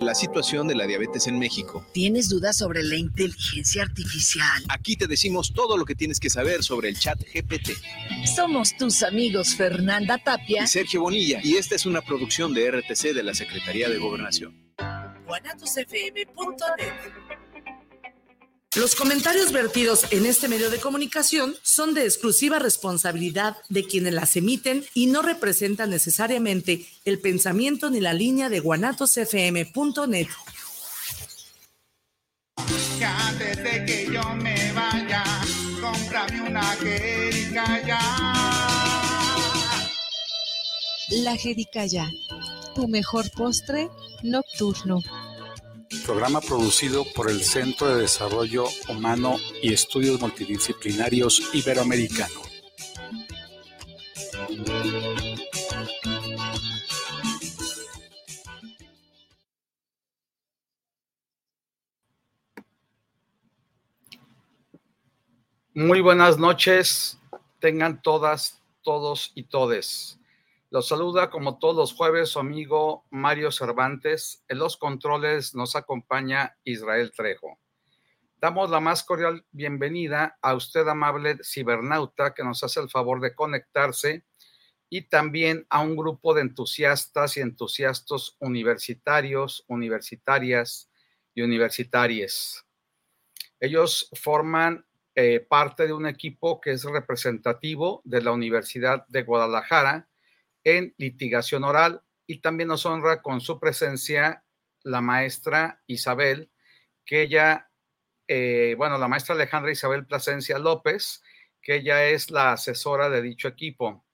[0.00, 1.84] la situación de la diabetes en México.
[1.92, 4.62] ¿Tienes dudas sobre la inteligencia artificial?
[4.68, 7.70] Aquí te decimos todo lo que tienes que saber sobre el chat GPT.
[8.34, 13.12] Somos tus amigos Fernanda Tapia y Sergio Bonilla y esta es una producción de RTC
[13.14, 14.72] de la Secretaría de Gobernación.
[18.76, 24.36] Los comentarios vertidos en este medio de comunicación son de exclusiva responsabilidad de quienes las
[24.36, 30.28] emiten y no representan necesariamente el pensamiento ni la línea de guanatosfm.net.
[33.04, 35.24] antes de que yo me vaya,
[35.80, 37.98] cómprame una jericaya.
[41.24, 42.08] La jericaya,
[42.76, 43.90] tu mejor postre
[44.22, 45.02] nocturno
[45.98, 52.40] programa producido por el Centro de Desarrollo Humano y Estudios Multidisciplinarios Iberoamericano.
[65.74, 67.18] Muy buenas noches,
[67.58, 70.19] tengan todas, todos y todes.
[70.72, 74.44] Los saluda como todos los jueves su amigo Mario Cervantes.
[74.46, 77.58] En los controles nos acompaña Israel Trejo.
[78.36, 83.34] Damos la más cordial bienvenida a usted, amable cibernauta, que nos hace el favor de
[83.34, 84.24] conectarse,
[84.88, 90.88] y también a un grupo de entusiastas y entusiastas universitarios, universitarias
[91.34, 92.64] y universitarias.
[93.58, 100.06] Ellos forman eh, parte de un equipo que es representativo de la Universidad de Guadalajara
[100.64, 104.44] en litigación oral y también nos honra con su presencia
[104.82, 106.50] la maestra Isabel,
[107.04, 107.70] que ella,
[108.28, 111.22] eh, bueno, la maestra Alejandra Isabel Plasencia López,
[111.60, 114.04] que ella es la asesora de dicho equipo.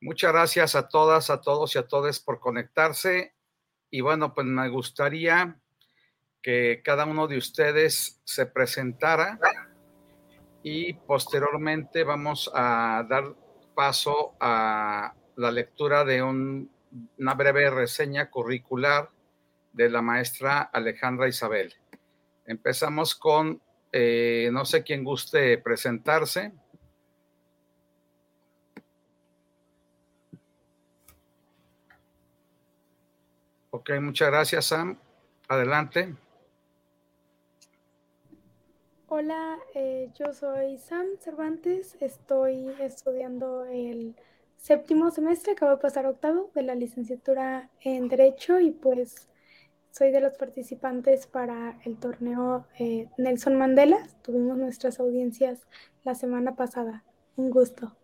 [0.00, 3.34] Muchas gracias a todas, a todos y a todas por conectarse.
[3.90, 5.60] Y bueno, pues me gustaría
[6.42, 9.38] que cada uno de ustedes se presentara
[10.62, 13.34] y posteriormente vamos a dar
[13.74, 19.08] paso a la lectura de una breve reseña curricular
[19.72, 21.72] de la maestra Alejandra Isabel.
[22.44, 23.62] Empezamos con,
[23.92, 26.52] eh, no sé quién guste presentarse.
[33.70, 34.98] Ok, muchas gracias, Sam.
[35.46, 36.16] Adelante.
[39.06, 44.16] Hola, eh, yo soy Sam Cervantes, estoy estudiando el
[44.58, 49.28] séptimo semestre, acabo de pasar octavo de la licenciatura en Derecho y pues
[49.90, 54.06] soy de los participantes para el torneo eh, Nelson Mandela.
[54.22, 55.66] Tuvimos nuestras audiencias
[56.04, 57.04] la semana pasada.
[57.36, 57.96] Un gusto.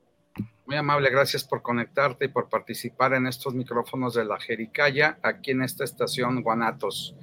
[0.67, 5.51] Muy amable, gracias por conectarte y por participar en estos micrófonos de la Jericaya aquí
[5.51, 7.15] en esta estación Guanatos.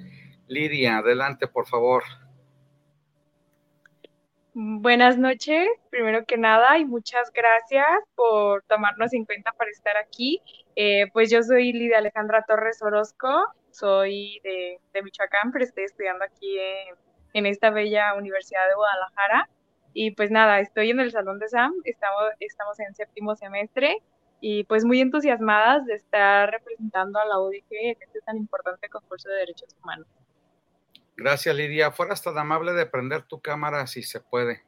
[0.47, 2.03] Lidia, adelante, por favor.
[4.53, 7.85] Buenas noches, primero que nada, y muchas gracias
[8.15, 10.41] por tomarnos en cuenta para estar aquí.
[10.75, 13.29] Eh, pues yo soy Lidia Alejandra Torres Orozco,
[13.71, 16.57] soy de, Michoacán, pero estoy estudiando aquí
[17.33, 19.49] en, esta bella Universidad de Guadalajara.
[19.93, 23.99] Y pues nada, estoy en el Salón de SAM, estamos, estamos en séptimo semestre
[24.41, 29.29] y pues muy entusiasmadas de estar representando a la UDG en este tan importante concurso
[29.29, 30.07] de derechos humanos.
[31.21, 31.91] Gracias, Lidia.
[31.91, 34.63] Fueras tan amable de prender tu cámara si se puede,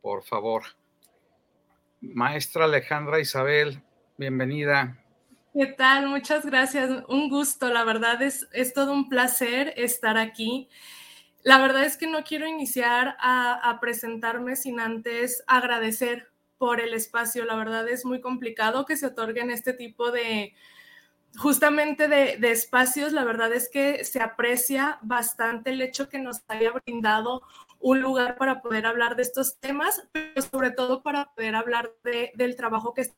[0.00, 0.62] por favor.
[2.00, 3.82] Maestra Alejandra Isabel,
[4.16, 4.96] bienvenida.
[5.52, 6.06] ¿Qué tal?
[6.06, 6.88] Muchas gracias.
[7.06, 7.68] Un gusto.
[7.68, 10.70] La verdad es, es todo un placer estar aquí.
[11.42, 16.94] La verdad es que no quiero iniciar a, a presentarme sin antes agradecer por el
[16.94, 17.44] espacio.
[17.44, 20.54] La verdad es muy complicado que se otorguen este tipo de,
[21.36, 26.72] justamente de, espacios, la verdad es que se aprecia bastante el hecho que nos haya
[26.72, 27.42] brindado
[27.80, 32.56] un lugar para poder hablar de estos temas, pero sobre todo para poder hablar del
[32.56, 33.16] trabajo que están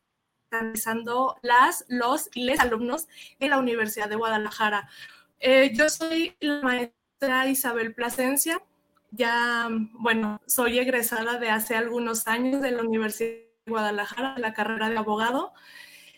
[0.51, 3.09] realizando las, los y les alumnos
[3.41, 4.89] en la Universidad de Guadalajara.
[5.41, 8.63] Eh, yo soy la maestra Isabel Plasencia,
[9.11, 13.31] ya, bueno, soy egresada de hace algunos años de la Universidad
[13.65, 15.53] de Guadalajara, la carrera de abogado.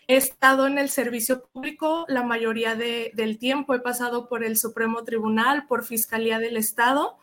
[0.09, 5.03] He estado en el servicio público la mayoría del tiempo, he pasado por el Supremo
[5.03, 7.17] Tribunal, por Fiscalía del Estado,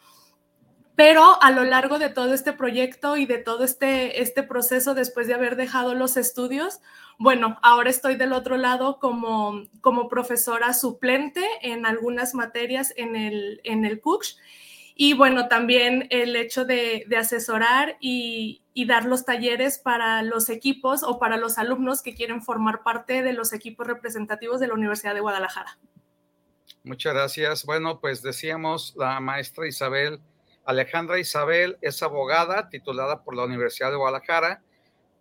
[0.94, 5.26] pero a lo largo de todo este proyecto y de todo este, este proceso, después
[5.26, 6.80] de haber dejado los estudios,
[7.18, 13.62] bueno, ahora estoy del otro lado como, como profesora suplente en algunas materias en el,
[13.64, 14.36] en el CUCH
[14.96, 21.18] y bueno, también el hecho de, asesorar y, dar los talleres para los equipos o
[21.18, 25.20] para los alumnos que quieren formar parte de los equipos representativos de la Universidad de
[25.20, 25.78] Guadalajara.
[26.84, 27.64] Muchas gracias.
[27.64, 30.20] Bueno, pues decíamos, la maestra Isabel,
[30.64, 34.62] Alejandra Isabel es abogada titulada por la Universidad de Guadalajara.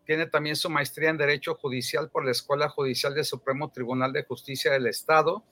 [0.06, 4.24] Tiene también su maestría en Derecho Judicial por la Escuela Judicial del Supremo Tribunal de
[4.24, 5.44] Justicia del Estado.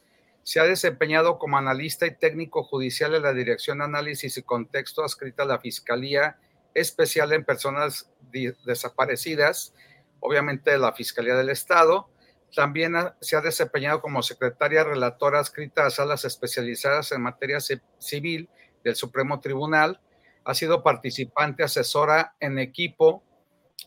[0.43, 5.03] Se ha desempeñado como analista y técnico judicial en la Dirección de Análisis y Contexto
[5.03, 6.37] adscrita a la Fiscalía
[6.73, 9.73] Especial en Personas Desaparecidas,
[10.19, 12.09] obviamente de la Fiscalía del Estado
[12.55, 17.59] también se ha desempeñado como secretaria relatora adscrita a salas especializadas en materia
[17.99, 18.49] civil
[18.83, 20.01] del Supremo Tribunal.
[20.43, 23.23] Ha sido participante asesora en equipo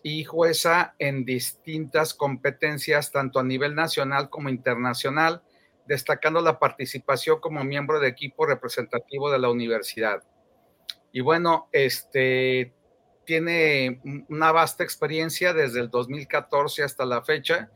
[0.02, 5.42] y jueza en distintas competencias, tanto a nivel nacional como internacional,
[5.86, 10.22] destacando la participación como miembro de equipo representativo de la universidad.
[11.12, 12.72] Y bueno, este
[13.24, 17.70] tiene una vasta experiencia desde el 2014 hasta la fecha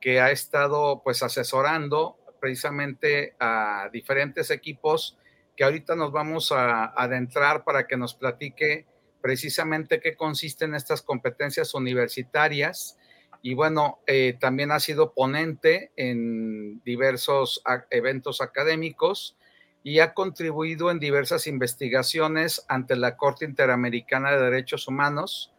[0.00, 5.16] que ha estado pues asesorando precisamente a diferentes equipos
[5.56, 8.86] que ahorita nos vamos a, adentrar para que nos platique
[9.20, 12.98] precisamente qué consisten estas competencias universitarias.
[13.44, 17.60] Y bueno, eh, también ha sido ponente en diversos
[17.90, 19.36] eventos académicos
[19.82, 25.52] y ha contribuido en diversas investigaciones ante la Corte Interamericana de Derechos Humanos.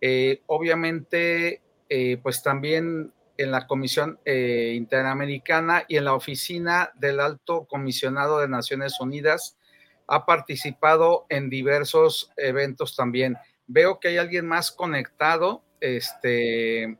[0.00, 7.66] Eh, obviamente, eh, pues también en la Comisión Interamericana y en la Oficina del Alto
[7.66, 9.58] Comisionado de Naciones Unidas.
[10.06, 13.36] Ha participado en diversos eventos también.
[13.66, 15.62] Veo que hay alguien más conectado.
[15.80, 16.98] Este,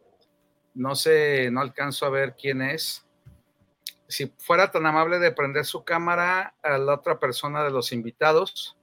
[0.75, 3.07] no sé, no alcanzo a ver quién es.
[4.09, 8.77] Si fuera tan amable de prender su cámara a la otra persona de los invitados.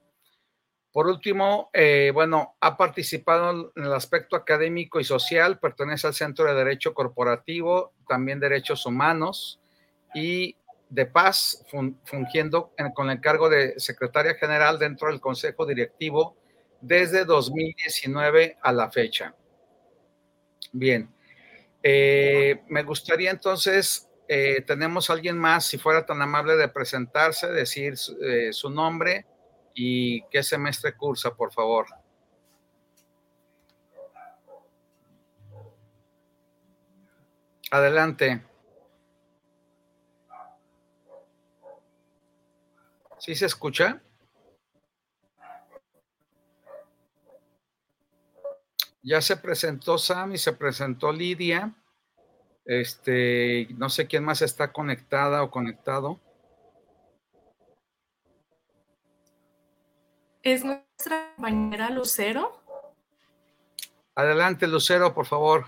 [0.92, 6.46] Por último, eh, bueno, ha participado en el aspecto académico y social, pertenece al Centro
[6.46, 9.60] de Derecho Corporativo, también Derechos Humanos
[10.16, 10.56] y
[10.90, 11.66] de Paz,
[12.06, 16.38] fungiendo con el cargo de secretaria general dentro del Consejo Directivo
[16.82, 19.36] desde 2019 a la fecha.
[20.72, 21.14] Bien,
[21.84, 27.48] eh, me gustaría entonces, eh, tenemos a alguien más, si fuera tan amable de presentarse,
[27.48, 29.26] decir su nombre
[29.80, 31.86] ¿Y qué semestre cursa, por favor?
[37.70, 38.44] Adelante.
[43.20, 44.02] ¿Sí se escucha?
[49.08, 51.74] Ya se presentó Sam y se presentó Lidia.
[52.66, 56.20] Este, no sé quién más está conectada o conectado.
[60.54, 62.62] es nuestra compañera Lucero.
[64.16, 65.66] Adelante, Lucero, por favor.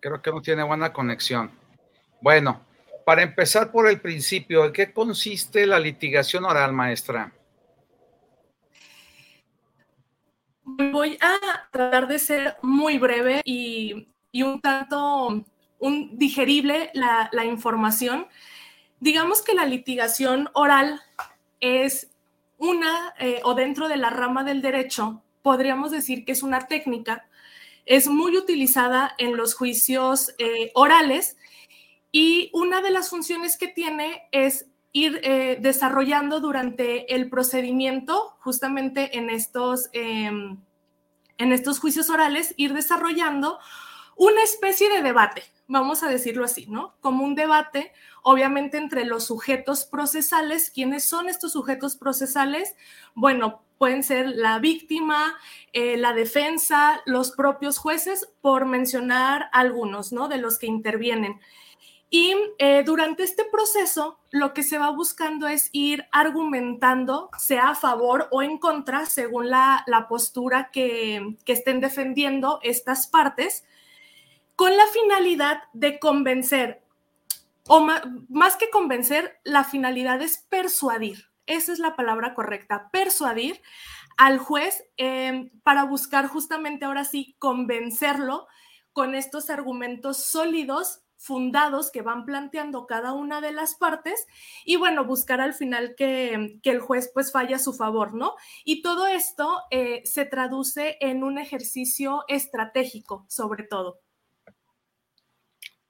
[0.00, 1.50] Creo que no tiene buena conexión.
[2.20, 2.64] Bueno,
[3.04, 7.32] para empezar por el principio, ¿en qué consiste la litigación oral, maestra?
[10.92, 14.08] Voy a tratar de ser muy breve y,
[14.42, 15.44] un tanto
[15.78, 18.26] un digerible la, la información.
[19.00, 21.00] Digamos que la litigación oral
[21.60, 22.10] es
[22.60, 27.26] una, eh, o dentro de la rama del derecho, podríamos decir que es una técnica,
[27.86, 31.38] es muy utilizada en los juicios eh, orales
[32.12, 39.16] y una de las funciones que tiene es ir eh, desarrollando durante el procedimiento, justamente
[39.16, 40.58] en estos, em,
[41.40, 43.58] en estos juicios orales, ir desarrollando
[44.14, 46.94] una especie de debate, vamos a decirlo así, ¿no?
[47.00, 47.92] Como un debate,
[48.22, 50.70] obviamente, entre los sujetos procesales.
[50.70, 52.74] ¿Quiénes son estos sujetos procesales?
[53.14, 55.38] Bueno, pueden ser la víctima,
[55.72, 60.28] eh, la defensa, los propios jueces, por mencionar algunos, ¿no?
[60.28, 61.40] De los que intervienen.
[62.10, 67.74] Y eh, durante este proceso, lo que se va buscando es ir argumentando, sea a
[67.76, 73.64] favor o en contra, según la, postura que, que estén defendiendo estas partes
[74.60, 76.82] con la finalidad de convencer,
[77.66, 77.80] o
[78.28, 81.30] más, que convencer, la finalidad es persuadir.
[81.46, 83.62] Esa es la palabra correcta, persuadir
[84.16, 88.48] al juez em, para buscar justamente ahora sí convencerlo
[88.92, 94.26] con estos argumentos sólidos, fundados que van planteando cada una de las partes
[94.64, 98.36] y bueno, buscar al final que, el juez pues falle a su favor, ¿no?
[98.64, 104.00] Y todo esto eh, se traduce en un ejercicio estratégico, sobre todo.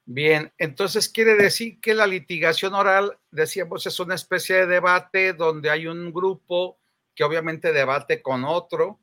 [0.04, 5.70] Bien, entonces quiere decir que la litigación oral, decíamos, es una especie de debate donde
[5.70, 6.80] hay un grupo
[7.14, 8.98] que obviamente debate con otro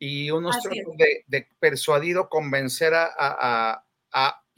[0.00, 0.50] y uno
[0.96, 3.84] de, de, persuadir o convencer a,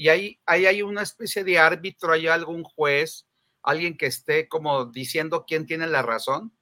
[0.03, 3.25] y ahí, ahí hay una especie de árbitro, hay algún juez,
[3.63, 6.53] alguien que esté como diciendo quién tiene la razón.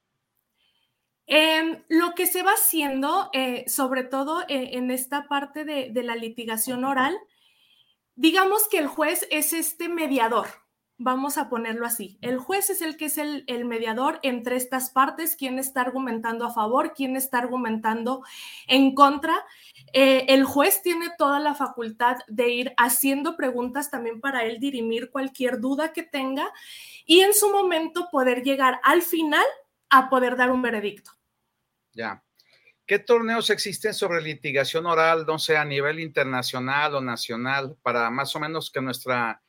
[1.25, 6.03] Em, lo que se va haciendo, eh, sobre todo eh, en esta parte de, de
[6.03, 7.17] la litigación oral,
[8.15, 10.47] digamos que el juez es este mediador,
[11.01, 12.19] vamos a ponerlo así.
[12.21, 16.53] El juez es el que es el, mediador entre estas partes, quién está argumentando a
[16.53, 18.23] favor, quién está argumentando
[18.69, 19.35] en contra.
[19.95, 25.11] Eh, el juez tiene toda la facultad de ir haciendo preguntas también para él dirimir
[25.11, 26.53] cualquier duda que tenga
[27.07, 29.47] y en su momento poder llegar al final
[29.89, 31.13] a poder dar un veredicto.
[31.95, 32.23] Ya.
[32.85, 38.37] ¿Qué torneos existen sobre litigación oral, no sé, a nivel internacional o nacional, para más
[38.37, 39.41] o menos que nuestra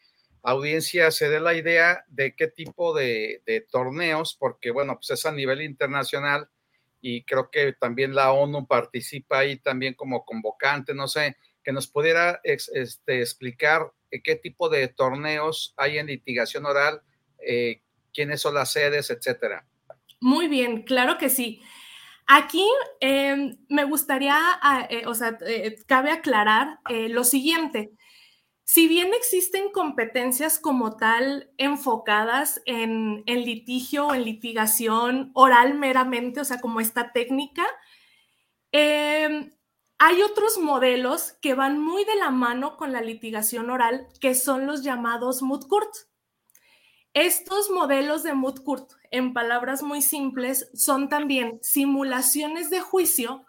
[0.43, 5.31] audiencia se dé la idea de qué tipo de, torneos, porque bueno, pues es a
[5.31, 6.49] nivel internacional
[7.01, 11.87] y creo que también la ONU participa ahí también como convocante, no sé, que nos
[11.87, 13.91] pudiera este, explicar
[14.23, 17.01] qué tipo de torneos hay en litigación oral,
[17.39, 17.81] eh,
[18.13, 19.65] quiénes son las sedes, etcétera.
[20.19, 21.61] Muy bien, claro que sí.
[22.27, 22.67] Aquí
[22.99, 27.91] em, me gustaría, ah, eh, o sea, eh, cabe aclarar lo siguiente.
[28.73, 36.45] Si bien existen competencias como tal enfocadas en, litigio o en litigación oral meramente, o
[36.45, 37.65] sea, como esta técnica,
[38.71, 39.51] em,
[39.97, 44.65] hay otros modelos que van muy de la mano con la litigación oral, que son
[44.65, 45.93] los llamados moot court.
[47.13, 53.45] Estos modelos de moot court, en palabras muy simples, son también simulaciones de juicio,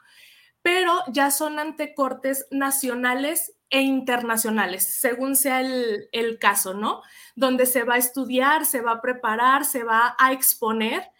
[0.62, 7.00] pero ya son ante cortes nacionales e internacionales, según sea el, caso, ¿no?
[7.34, 11.10] Donde se va a estudiar, se va a preparar, se va a exponer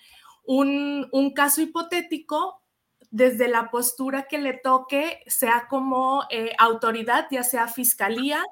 [0.44, 2.62] un, caso hipotético
[3.10, 8.44] desde la postura que le toque, sea como eh, autoridad, ya sea fiscalía,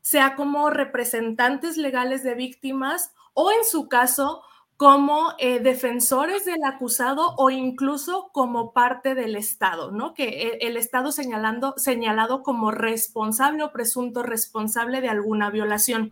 [0.00, 4.42] sea como representantes legales de víctimas o en su caso
[4.82, 10.12] como eh, defensores del acusado o incluso como parte del Estado, ¿no?
[10.12, 16.10] Que eh, el Estado señalando, señalado como responsable o presunto responsable de alguna violación.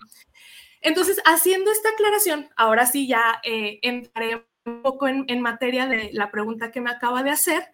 [0.82, 6.30] Entonces, haciendo esta aclaración, ahora sí ya eh, entraré un poco en, materia de la
[6.30, 7.72] pregunta que me acaba de hacer.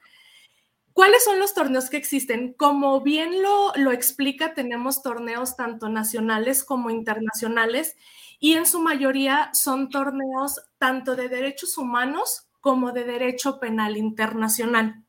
[0.95, 2.55] ¿Cuáles son los torneos que existen?
[2.55, 7.97] Como bien lo, lo explica, tenemos torneos tanto nacionales como internacionales
[8.39, 15.05] y en su mayoría son torneos tanto de derechos humanos como de derecho penal internacional.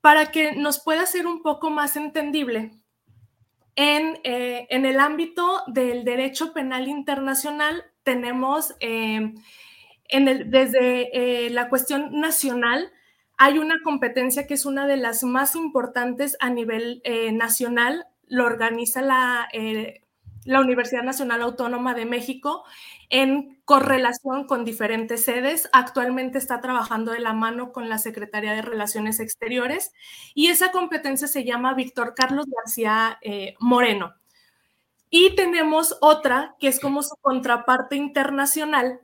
[0.00, 2.78] Para que nos pueda ser un poco más entendible,
[3.76, 9.34] en, eh, el ámbito del derecho penal internacional tenemos eh,
[10.10, 12.92] desde eh, la cuestión nacional,
[13.36, 17.02] hay una competencia que es una de las más importantes a nivel
[17.32, 19.48] nacional, lo organiza la
[20.44, 22.64] la Universidad Nacional Autónoma de México
[23.10, 25.68] en correlación con diferentes sedes.
[25.72, 29.92] Actualmente está trabajando de la mano con la Secretaría de Relaciones Exteriores
[30.34, 34.14] y esa competencia se llama Víctor Carlos García eh, Moreno.
[35.10, 39.00] Y tenemos otra que es como su contraparte internacional,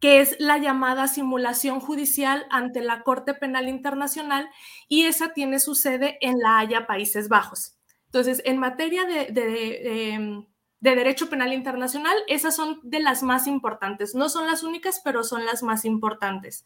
[0.00, 4.50] que es la llamada simulación judicial ante la Corte Penal Internacional
[4.88, 7.73] y esa tiene su sede en La Haya, Países Bajos.
[8.14, 10.46] Entonces, en materia em,
[10.78, 14.14] de, derecho penal internacional, esas son de las más importantes.
[14.14, 16.64] No son las únicas, pero son las más importantes.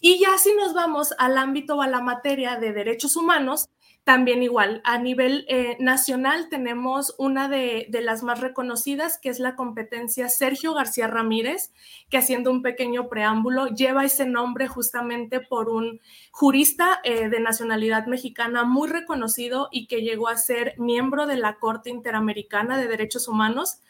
[0.00, 3.68] Y ya si nos vamos al ámbito o a la materia de derechos humanos,
[4.06, 9.56] también igual, a nivel eh, nacional tenemos una de, las más reconocidas, que es la
[9.56, 11.72] competencia Sergio García Ramírez,
[12.08, 18.06] que haciendo un pequeño preámbulo, lleva ese nombre justamente por un jurista eh, de nacionalidad
[18.06, 23.26] mexicana muy reconocido y que llegó a ser miembro de la Corte Interamericana de Derechos
[23.26, 23.80] Humanos.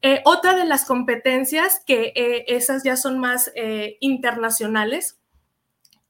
[0.00, 3.52] Eh, otra de las competencias, que esas ya son más
[4.00, 5.20] internacionales,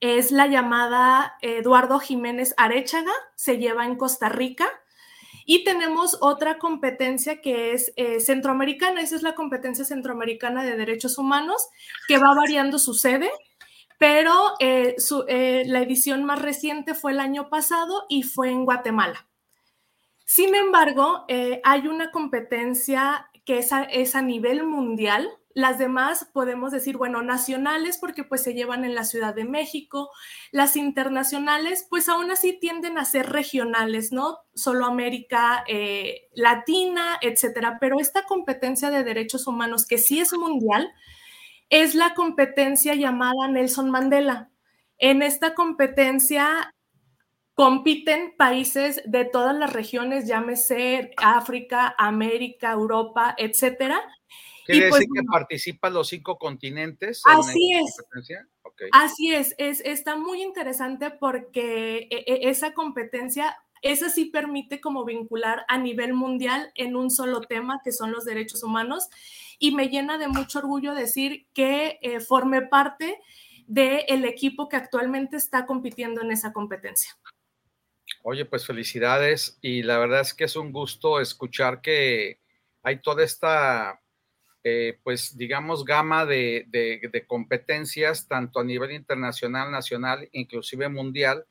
[0.05, 4.69] es la llamada Eduardo Jiménez Arechaga, se lleva en Costa Rica.
[5.47, 11.17] Y tenemos otra competencia que es eh, centroamericana, esa es la competencia centroamericana de derechos
[11.17, 11.69] humanos,
[12.07, 13.31] que va variando su sede,
[13.99, 14.95] pero eh,
[15.29, 19.27] eh, la edición más reciente fue el año pasado y fue en Guatemala.
[20.27, 21.25] Sin embargo,
[21.65, 28.25] hay una competencia que es a nivel mundial, las demás podemos decir, bueno, nacionales porque
[28.25, 30.11] pues se llevan en la Ciudad de México.
[30.51, 34.39] Las internacionales pues aún así tienden a ser regionales, ¿no?
[34.55, 37.79] Solo América eh, Latina, etcétera.
[37.81, 40.93] Pero esta competencia de derechos humanos que sí es mundial
[41.71, 44.51] es la competencia llamada Nelson Mandela.
[44.99, 46.75] En esta competencia
[47.55, 54.01] compiten países de todas las regiones, llámese África, América, Europa, etcétera.
[54.65, 57.23] ¿Quiere pues, decir que participan los cinco continentes?
[57.25, 57.97] Así es.
[58.93, 65.05] Así es, es, está muy interesante porque e, e, esa competencia, esa sí permite como
[65.05, 69.09] vincular a nivel mundial en un solo tema, que son los derechos humanos,
[69.59, 73.21] y me llena de mucho orgullo decir que eh, forme parte
[73.67, 77.17] del equipo que actualmente está compitiendo en esa competencia.
[78.23, 82.41] Oye, pues felicidades y la verdad es que es un gusto escuchar que
[82.83, 84.01] hay toda esta,
[84.65, 91.47] eh, pues digamos, gama de, de, competencias, tanto a nivel internacional, nacional, inclusive mundial.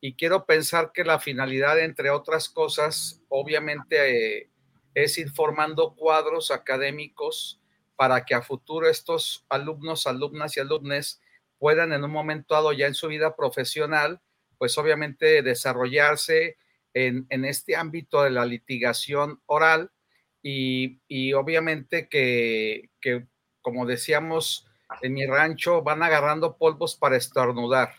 [0.00, 4.50] Y quiero pensar que la finalidad, entre otras cosas, obviamente
[4.94, 7.60] es ir formando cuadros académicos
[7.96, 11.22] para que a futuro estos alumnos, alumnas y alumnes
[11.58, 14.20] puedan en un momento dado ya en su vida profesional
[14.58, 16.56] pues obviamente desarrollarse
[16.94, 19.90] en, este ámbito de la litigación oral
[20.48, 22.90] y, obviamente que,
[23.62, 24.66] como decíamos
[25.02, 27.94] en mi rancho, van agarrando polvos para estornudar.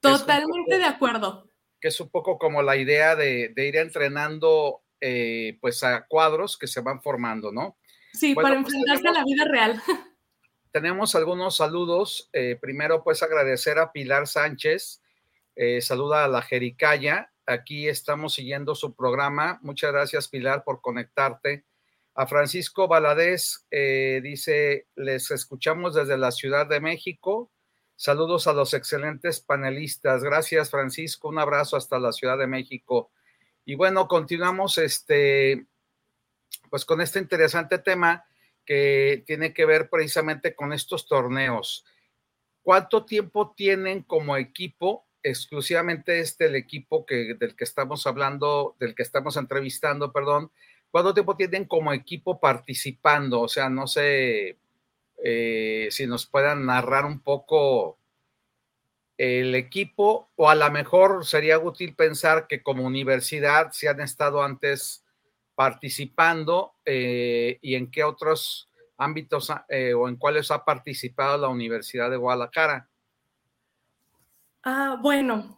[0.00, 1.48] Totalmente de acuerdo.
[1.80, 6.66] Que es un poco como la idea de, ir entrenando eh, pues a cuadros que
[6.66, 7.78] se van formando, ¿no?
[8.12, 9.82] Sí, para pues, enfrentarse a la vida real.
[10.70, 12.28] Tenemos algunos saludos.
[12.34, 15.00] Eh, primero, pues agradecer a Pilar Sánchez,
[15.54, 17.32] eh, saluda a la Jericaya.
[17.46, 19.60] Aquí estamos siguiendo su programa.
[19.62, 21.64] Muchas gracias, Pilar, por conectarte.
[22.14, 27.52] A Francisco Valadez eh, dice, les escuchamos desde la Ciudad de México.
[27.94, 30.24] Saludos a los excelentes panelistas.
[30.24, 31.28] Gracias, Francisco.
[31.28, 33.12] Un abrazo hasta la Ciudad de México.
[33.64, 35.68] Y bueno, continuamos este,
[36.68, 38.24] pues con este interesante tema
[38.64, 41.84] que tiene que ver precisamente con estos torneos.
[42.62, 48.94] ¿Cuánto tiempo tienen como equipo exclusivamente este el equipo que, del que estamos hablando, del
[48.94, 50.52] que estamos entrevistando, perdón,
[50.90, 53.40] ¿cuánto tiempo tienen como equipo participando?
[53.40, 54.58] O sea, no sé
[55.22, 57.98] eh, si nos puedan narrar un poco
[59.18, 64.42] el equipo o a lo mejor sería útil pensar que como universidad se han estado
[64.42, 65.04] antes
[65.56, 72.10] participando eh, y en qué otros ámbitos eh, o en cuáles ha participado la Universidad
[72.10, 72.88] de Guadalajara.
[74.68, 75.56] Ah, bueno,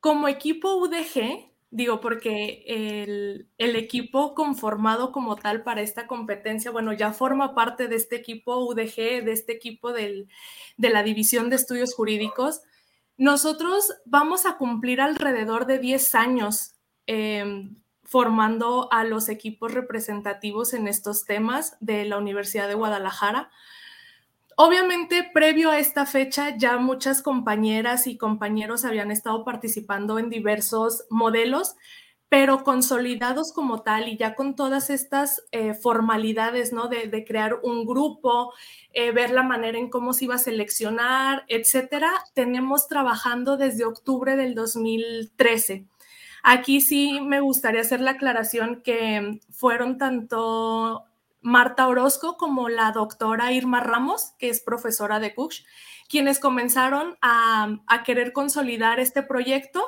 [0.00, 7.12] como equipo UDG, digo, porque el, equipo conformado como tal para esta competencia, bueno, ya
[7.12, 10.26] forma parte de este equipo UDG, de este equipo de
[10.78, 12.62] la División de Estudios Jurídicos.
[13.18, 20.88] Nosotros vamos a cumplir alrededor de 10 años em, formando a los equipos representativos en
[20.88, 23.50] estos temas de la Universidad de Guadalajara.
[24.60, 31.04] Obviamente, previo a esta fecha, ya muchas compañeras y compañeros habían estado participando en diversos
[31.10, 31.76] modelos,
[32.28, 36.88] pero consolidados como tal y ya con todas estas eh, formalidades, ¿no?
[36.88, 38.52] De, crear un grupo,
[38.94, 44.34] eh, ver la manera en cómo se iba a seleccionar, etcétera, tenemos trabajando desde octubre
[44.34, 45.84] del 2013.
[46.42, 51.07] Aquí sí me gustaría hacer la aclaración que fueron tanto
[51.48, 55.54] Marta Orozco como la doctora Irma Ramos, que es profesora de Cook,
[56.08, 59.82] quienes comenzaron a, querer consolidar este proyecto,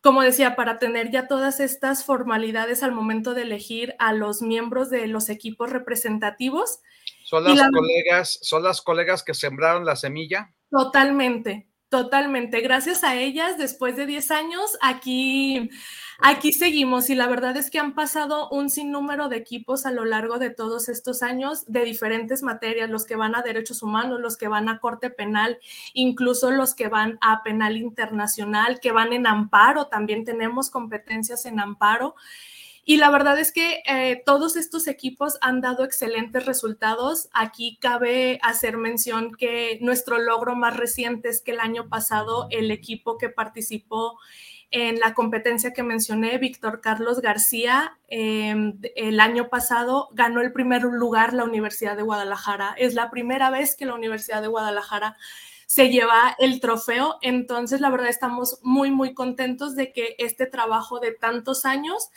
[0.00, 4.90] como decía, para tener ya todas estas formalidades al momento de elegir a los miembros
[4.90, 6.80] de los equipos representativos.
[7.24, 10.52] Son las colegas, son las colegas que sembraron la semilla.
[10.68, 12.60] Totalmente, totalmente.
[12.60, 15.70] Gracias a ellas, después de 10 años, aquí
[16.24, 20.04] Aquí seguimos y la verdad es que han pasado un sinnúmero de equipos a lo
[20.04, 24.36] largo de todos estos años de diferentes materias, los que van a derechos humanos, los
[24.36, 25.58] que van a corte penal,
[25.94, 31.58] incluso los que van a penal internacional, que van en amparo, también tenemos competencias en
[31.58, 32.14] amparo.
[32.84, 37.28] Y la verdad es que eh, todos estos equipos han dado excelentes resultados.
[37.32, 42.70] Aquí cabe hacer mención que nuestro logro más reciente es que el año pasado el
[42.70, 44.18] equipo que participó
[44.72, 50.82] en la competencia que mencioné, Víctor Carlos García, em, el año pasado ganó el primer
[50.82, 52.74] lugar la Universidad de Guadalajara.
[52.78, 55.18] Es la primera vez que la Universidad de Guadalajara
[55.66, 57.18] se lleva el trofeo.
[57.20, 62.08] Entonces, la verdad, estamos muy, muy contentos de que este trabajo de tantos años,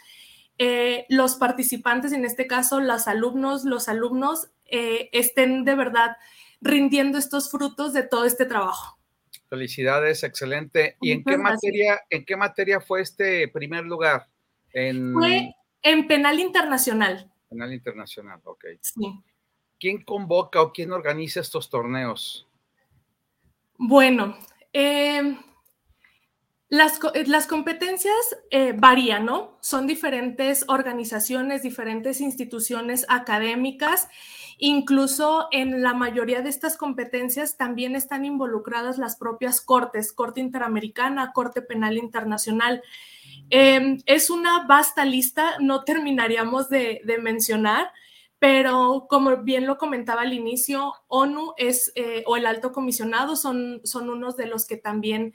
[0.58, 6.16] eh, los participantes, en este caso, los alumnos, los alumnos, eh, estén de verdad
[6.62, 8.98] rindiendo estos frutos de todo este trabajo.
[9.56, 10.98] Felicidades, excelente.
[11.00, 14.28] ¿Y en qué materia, en qué materia fue este primer lugar?
[14.74, 15.14] En...
[15.14, 17.32] Fue en penal internacional.
[17.50, 18.66] Penal internacional, ok.
[18.82, 19.24] Sí.
[19.80, 22.46] ¿Quién convoca o quién organiza estos torneos?
[23.78, 24.38] Bueno,
[24.74, 25.38] em,
[26.68, 29.58] Las, las competencias eh, varían, ¿no?
[29.62, 34.10] Son diferentes organizaciones, diferentes instituciones académicas.
[34.58, 41.34] Incluso en la mayoría de estas competencias también están involucradas las propias cortes, Corte Interamericana,
[41.34, 42.82] Corte Penal Internacional.
[43.50, 47.92] Em, es una vasta lista, no terminaríamos de, mencionar,
[48.40, 53.82] pero como bien lo comentaba al inicio, ONU es, eh, o el alto comisionado son,
[53.84, 55.34] son unos de los que también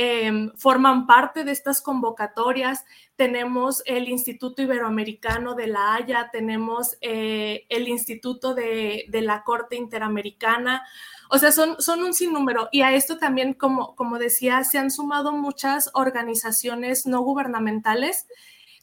[0.00, 2.84] Em, forman parte de estas convocatorias.
[3.16, 10.86] Tenemos el Instituto Iberoamericano de la Haya, tenemos eh, el Instituto de, la Corte Interamericana.
[11.30, 12.68] O sea, son, son un sinnúmero.
[12.70, 18.28] Y a esto también, como, como decía, se han sumado muchas organizaciones no gubernamentales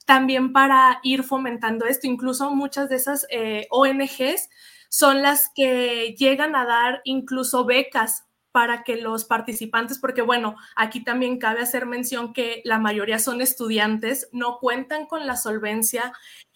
[0.05, 2.07] también para ir fomentando esto.
[2.07, 4.49] Incluso muchas de esas eh, ONGs
[4.89, 8.25] son las que llegan a dar incluso becas
[8.55, 13.41] para que los participantes, porque bueno, aquí también cabe hacer mención que la mayoría son
[13.41, 16.13] estudiantes, no cuentan con la solvencia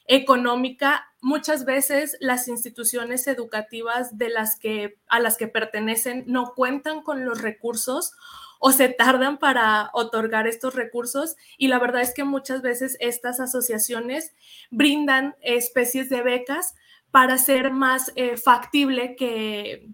[0.08, 1.10] económica.
[1.20, 7.26] Muchas veces las instituciones educativas de las que, a las que pertenecen no cuentan con
[7.26, 8.14] los recursos
[8.60, 13.42] o se tardan para otorgar estos recursos y la verdad es que muchas veces estas
[13.42, 14.34] asociaciones
[14.72, 16.76] brindan especies de becas
[17.12, 19.90] para ser más eh, factible que,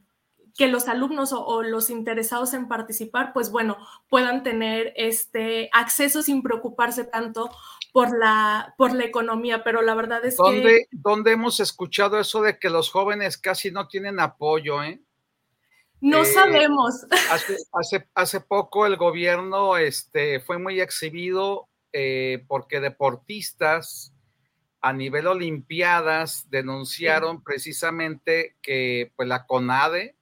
[0.57, 3.77] que los alumnos o, los interesados en participar, pues bueno,
[4.09, 7.49] puedan tener este acceso sin preocuparse tanto
[7.91, 10.87] por la, por la economía, pero la verdad es que...
[10.91, 15.01] ¿Dónde hemos escuchado eso de que los jóvenes casi no tienen apoyo, eh?
[16.01, 17.05] No eh, sabemos.
[17.73, 24.13] Hace, hace, poco el gobierno este, fue muy exhibido eh, porque deportistas
[24.81, 30.15] a nivel olimpiadas denunciaron precisamente que pues la CONADE,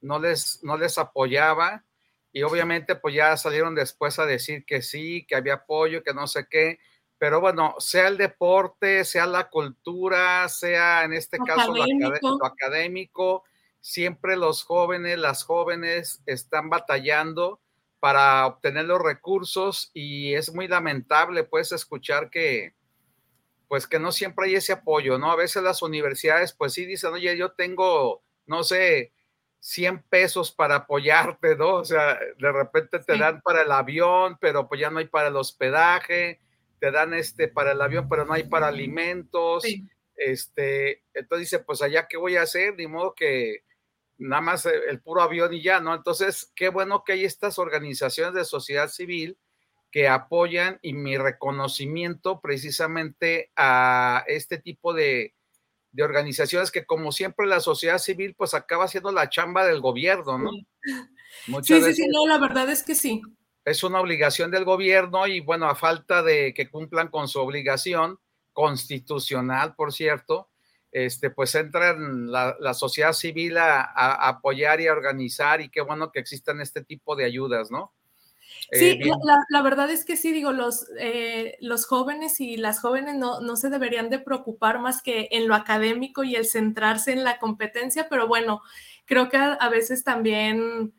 [0.00, 1.84] no les, no les apoyaba
[2.32, 6.26] y obviamente pues ya salieron después a decir que sí, que había apoyo, que no
[6.26, 6.78] sé qué,
[7.18, 13.44] pero bueno, sea el deporte, sea la cultura, sea en este caso lo académico,
[13.80, 17.60] siempre los jóvenes, las jóvenes están batallando
[18.00, 22.74] para obtener los recursos y es muy lamentable pues escuchar que
[23.68, 25.30] pues que no siempre hay ese apoyo, ¿no?
[25.30, 29.12] A veces las universidades pues sí dicen, oye, yo tengo, no sé,
[29.66, 31.74] 100 pesos para apoyarte, ¿no?
[31.74, 35.26] O sea, de repente te dan para el avión, pero pues ya no hay para
[35.26, 36.40] el hospedaje,
[36.78, 39.64] te dan este para el avión, pero no hay para alimentos.
[40.14, 43.64] Este, entonces dice, pues allá qué voy a hacer, ni modo que
[44.18, 45.96] nada más el puro avión y ya, ¿no?
[45.96, 49.36] Entonces, qué bueno que hay estas organizaciones de sociedad civil
[49.90, 55.34] que apoyan y mi reconocimiento precisamente a este tipo de,
[55.96, 60.36] de organizaciones que como siempre la sociedad civil pues acaba haciendo la chamba del gobierno,
[60.36, 60.50] ¿no?
[61.62, 63.22] sí, sí, sí, no, la verdad es que sí.
[63.64, 68.18] Es una obligación del gobierno y bueno, a falta de que cumplan con su obligación
[68.52, 70.50] constitucional, por cierto,
[70.92, 73.80] este, pues entra la, la sociedad civil a,
[74.28, 77.94] apoyar y a organizar y qué bueno que existan este tipo de ayudas, ¿no?
[78.72, 79.12] Sí, eh,
[79.48, 83.56] la, verdad es que sí, digo, los, eh, los jóvenes y las jóvenes no, no,
[83.56, 88.08] se deberían de preocupar más que en lo académico y el centrarse en la competencia,
[88.08, 88.62] pero bueno,
[89.04, 90.94] creo que a, veces también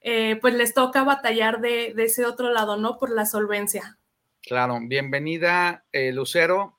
[0.00, 2.98] eh, pues les toca batallar de, de, ese otro lado, ¿no?
[2.98, 3.98] Por la solvencia.
[4.42, 6.78] Claro, bienvenida, Lucero.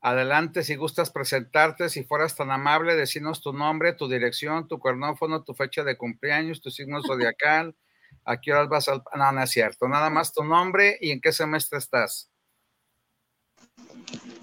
[0.00, 5.42] Adelante, si gustas presentarte, si fueras tan amable, decirnos tu nombre, tu dirección, tu cuernófono,
[5.42, 7.74] tu fecha de cumpleaños, tu signo zodiacal
[8.28, 9.02] a qué horas vas al...
[9.16, 9.88] No, no es cierto.
[9.88, 12.30] Nada más tu nombre y en qué semestre estás.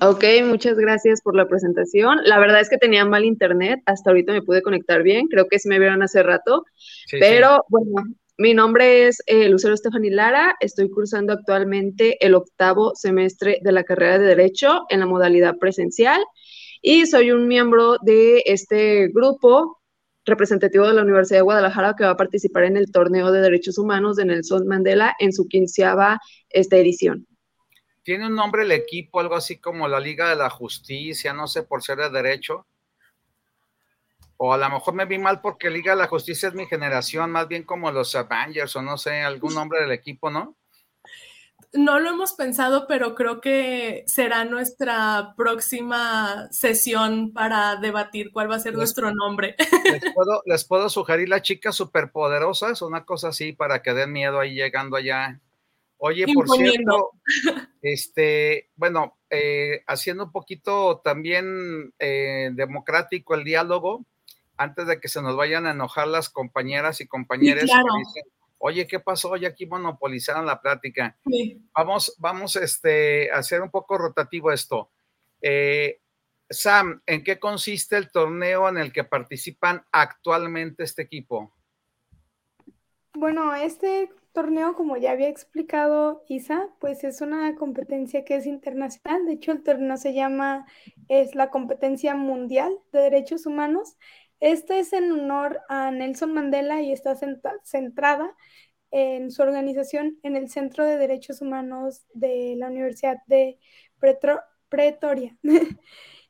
[0.01, 2.19] Ok, muchas gracias por la presentación.
[2.23, 5.57] La verdad es que tenía mal internet, hasta ahorita me pude conectar bien, creo que
[5.57, 6.65] sí me vieron hace rato,
[7.11, 8.03] pero bueno,
[8.37, 13.85] mi nombre es eh, Lucero Estefani Lara, estoy cursando actualmente el octavo semestre de la
[13.85, 16.21] carrera de Derecho en la modalidad presencial.
[16.81, 19.79] Y soy un miembro de este grupo
[20.25, 23.77] representativo de la Universidad de Guadalajara que va a participar en el torneo de derechos
[23.77, 27.27] humanos de Nelson Mandela en su quinceava esta edición.
[28.03, 31.63] ¿Tiene un nombre el equipo, algo así como la Liga de la Justicia, no sé,
[31.63, 32.67] por ser de derecho?
[34.37, 37.31] O a lo mejor me vi mal porque Liga de la Justicia es mi generación,
[37.31, 40.55] más bien como los Avengers o no sé, algún nombre del equipo, ¿no?
[41.75, 48.55] No lo hemos pensado, pero creo que será nuestra próxima sesión para debatir cuál va
[48.55, 49.55] a ser nuestro nombre.
[50.45, 54.95] Les puedo, sugerir las chicas superpoderosas, una cosa así para que den miedo ahí llegando
[54.97, 55.39] allá.
[55.97, 57.11] Oye, por cierto,
[57.81, 64.05] este, bueno, eh, haciendo un poquito también eh, democrático el diálogo,
[64.57, 67.69] antes de que se nos vayan a enojar las compañeras y compañeros
[68.57, 69.31] Oye, ¿qué pasó?
[69.31, 71.17] Oye, aquí monopolizaron la plática.
[71.73, 74.91] Vamos, vamos este, a hacer un poco rotativo esto.
[75.41, 76.01] Eh,
[76.49, 81.53] Sam, ¿en qué consiste el torneo en el que participan actualmente este equipo?
[83.13, 89.25] Bueno, este torneo, como ya había explicado Isa, pues es una competencia que es internacional.
[89.25, 90.67] De hecho, el torneo se llama,
[91.07, 93.97] es la competencia mundial de derechos humanos.
[94.39, 97.15] Esta es en honor a Nelson Mandela y está
[97.63, 98.35] centrada
[98.91, 103.57] en su organización en el Centro de Derechos Humanos de la Universidad de
[104.69, 105.37] Pretoria.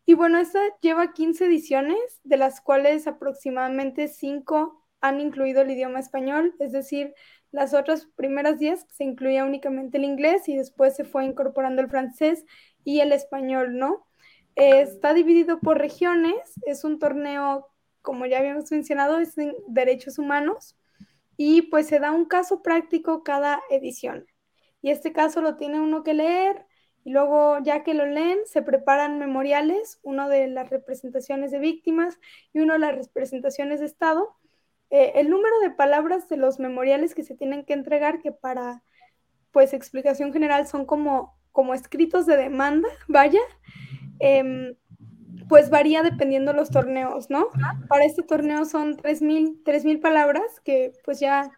[0.06, 6.00] y bueno, esta lleva 15 ediciones, de las cuales aproximadamente 5 han incluido el idioma
[6.00, 7.14] español, es decir,
[7.52, 11.90] las otras primeras 10 se incluía únicamente el inglés y después se fue incorporando el
[11.90, 12.46] francés
[12.84, 14.06] y el español, ¿no?
[14.56, 16.34] está dividido por regiones,
[16.66, 17.68] es un torneo,
[18.06, 20.78] como ya habíamos mencionado, es en derechos humanos
[21.36, 24.26] y pues se da un caso práctico cada edición.
[24.82, 26.66] Y este caso lo tiene uno que leer
[27.04, 32.20] y luego ya que lo leen se preparan memoriales, uno de las representaciones de víctimas
[32.54, 34.36] y uno de las representaciones de Estado.
[34.90, 38.84] Eh, el número de palabras de los memoriales que se tienen que entregar, que para
[39.52, 43.42] pues explicación general son como, como escritos de demanda, vaya,
[44.20, 44.76] em,
[45.48, 47.50] pues varía dependiendo los torneos, ¿no?
[47.88, 51.52] Para este torneo son 3.000 palabras que pues ya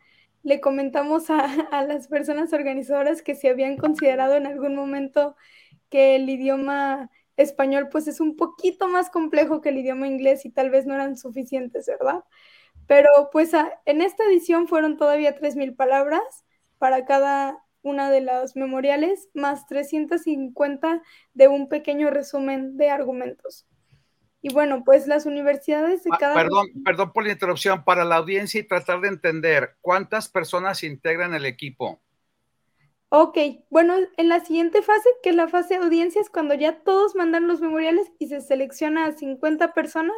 [0.43, 5.35] le comentamos a, a, las personas organizadoras que se habían considerado en algún momento
[5.89, 10.49] que el idioma español pues es un poquito más complejo que el idioma inglés y
[10.49, 12.23] tal vez no eran suficientes, ¿verdad?
[12.87, 13.51] Pero pues
[13.85, 16.45] en esta edición fueron todavía 3.000 palabras
[16.77, 21.01] para cada una de las memoriales, más 350
[21.33, 23.65] de un pequeño resumen de argumentos.
[24.41, 26.35] Y bueno, pues las universidades de ah, cada...
[26.35, 31.33] Perdón, perdón por la interrupción, para la audiencia y tratar de entender, ¿cuántas personas integran
[31.33, 32.01] el equipo?
[33.09, 33.37] Ok,
[33.69, 37.15] bueno, en la siguiente fase, que es la fase de audiencia, es cuando ya todos
[37.15, 40.17] mandan los memoriales y se selecciona a 50 personas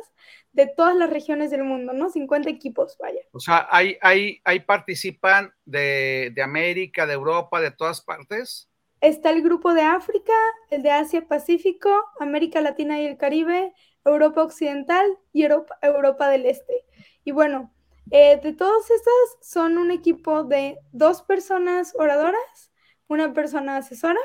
[0.54, 2.10] de todas las regiones del mundo, ¿no?
[2.10, 3.22] 50 equipos, vaya.
[3.32, 8.68] O sea, ¿hay, hay, hay participan de, de América, de Europa, de todas partes?
[9.02, 10.34] Está el grupo de África,
[10.70, 13.74] el de Asia Pacífico, América Latina y el Caribe,
[14.04, 16.86] Europa Occidental y Europa, Europa del Este.
[17.24, 17.74] Y bueno,
[18.12, 22.69] eh, de todos estos son un equipo de dos personas oradoras,
[23.10, 24.20] una persona asesora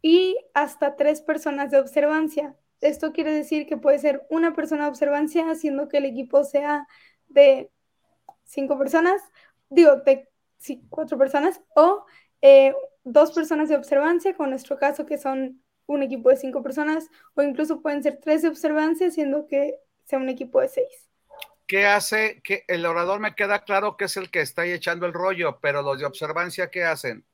[0.00, 2.56] y hasta tres personas de observancia.
[2.80, 6.86] Esto quiere decir que puede ser una persona de observancia haciendo que el equipo sea
[7.28, 7.70] de
[8.44, 9.20] cinco personas,
[9.68, 10.28] digo, de
[10.88, 12.06] cuatro personas, o
[12.40, 17.08] eh, dos personas de observancia, con nuestro caso que son un equipo de cinco personas,
[17.34, 21.08] o incluso pueden ser tres de observancia, siendo que sea un equipo de seis.
[21.66, 22.40] ¿Qué hace?
[22.42, 25.58] Que el orador me queda claro que es el que está ahí echando el rollo,
[25.60, 27.24] pero los de observancia, ¿qué hacen?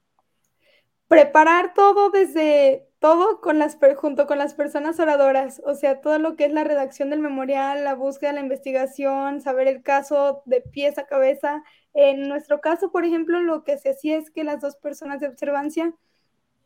[1.13, 6.37] Preparar todo desde todo con las junto con las personas oradoras, o sea, todo lo
[6.37, 10.97] que es la redacción del memorial, la búsqueda, la investigación, saber el caso de pies
[10.97, 11.63] a cabeza.
[11.93, 15.29] En nuestro caso, por ejemplo, lo que se hacía es que las dos personas de
[15.29, 15.95] observancia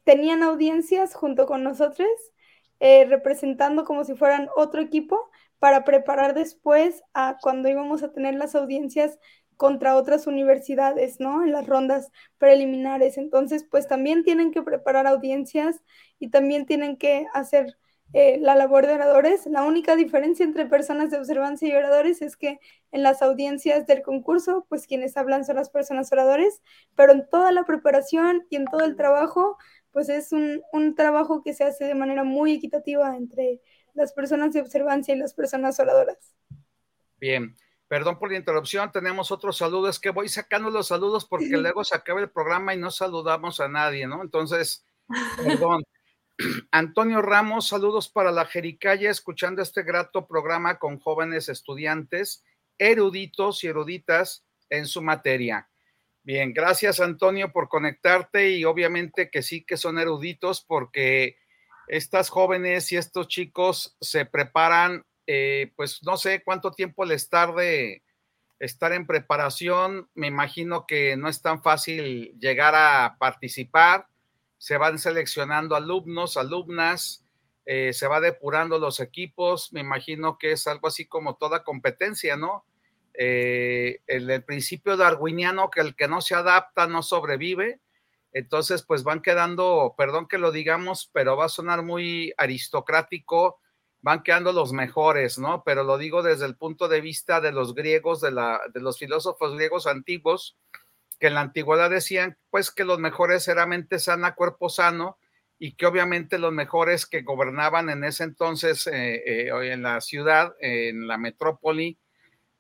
[0.05, 2.07] tenían audiencias junto con nosotros,
[2.79, 5.29] eh, representando como si fueran otro equipo
[5.59, 9.19] para preparar después a cuando íbamos a tener las audiencias
[9.57, 11.43] contra otras universidades, ¿no?
[11.43, 13.19] En las rondas preliminares.
[13.19, 15.83] Entonces, pues también tienen que preparar audiencias
[16.19, 17.77] y también tienen que hacer
[18.13, 19.47] eh, la labor de oradores.
[19.47, 22.61] La única diferencia entre personas de observancia y oradores es que
[22.93, 26.63] en las audiencias del concurso, pues quienes hablan son las personas oradores,
[26.95, 29.59] pero en toda la preparación y en todo el trabajo,
[29.91, 30.63] pues es un,
[30.95, 33.61] trabajo que se hace de manera muy equitativa entre
[33.95, 36.35] las personas de observancia y las personas oradoras.
[37.19, 37.57] Bien,
[37.89, 41.95] perdón por la interrupción, tenemos otros saludos, que voy sacando los saludos porque luego se
[41.95, 44.23] acaba el programa y no saludamos a nadie, ¿no?
[44.23, 44.85] Entonces,
[45.37, 45.83] perdón.
[46.71, 52.45] Antonio Ramos, saludos para la Jericaya, escuchando este grato programa con jóvenes estudiantes,
[52.77, 55.71] eruditos y eruditas en su materia.
[56.23, 61.39] Bien, gracias Antonio por conectarte y obviamente que sí que son eruditos porque
[61.87, 68.03] estas jóvenes y estos chicos se preparan, eh, pues no sé cuánto tiempo les tarde
[68.59, 74.07] estar en preparación, me imagino que no es tan fácil llegar a participar,
[74.59, 77.25] se van seleccionando alumnos, alumnas,
[77.67, 82.37] eh, se va depurando los equipos, me imagino que es algo así como toda competencia,
[82.37, 82.65] ¿no?
[83.19, 87.81] Eh, el, principio darwiniano que el que no se adapta no sobrevive.
[88.33, 93.59] Entonces, pues van quedando, perdón que lo digamos, pero va a sonar muy aristocrático,
[94.07, 95.65] van quedando los mejores, ¿no?
[95.65, 99.01] Pero lo digo desde el punto de vista de los griegos, de, la, de los
[99.01, 100.57] filósofos griegos antiguos,
[101.19, 105.19] que en la antigüedad decían pues que los mejores eran mente sana, cuerpo sano,
[105.59, 110.55] y que obviamente los mejores que gobernaban en ese entonces eh, eh, en la ciudad,
[110.61, 111.99] en la metrópoli,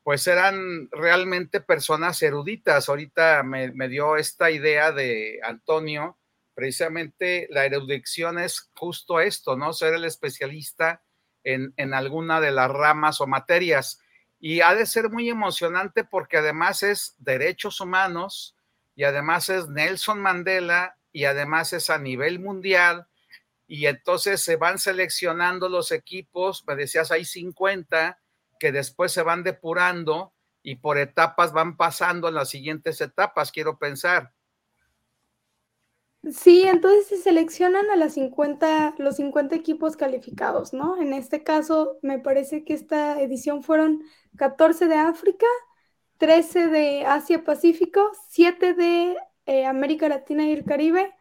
[0.02, 2.88] pues eran realmente personas eruditas.
[2.88, 6.18] Ahorita me, me, dio esta idea de Antonio,
[6.54, 9.72] precisamente la erudición es justo esto, ¿no?
[9.72, 11.04] Ser el especialista
[11.46, 14.00] en, alguna de las ramas o materias.
[14.38, 18.56] Y ha de ser muy emocionante porque además es derechos humanos
[18.94, 23.06] y además es Nelson Mandela y además es a nivel mundial.
[23.68, 28.18] Y entonces se van seleccionando los equipos, me decías, hay 50
[28.58, 30.32] que después se van depurando
[30.62, 34.32] y por etapas van pasando en las siguientes etapas, quiero pensar.
[36.32, 41.00] Sí, entonces se seleccionan a las 50, los 50 equipos calificados, ¿no?
[41.00, 44.02] En este caso, me parece que esta edición fueron
[44.36, 45.46] 14 de África,
[46.18, 51.14] 13 de Asia-Pacífico, 7 de eh, América Latina y el Caribe,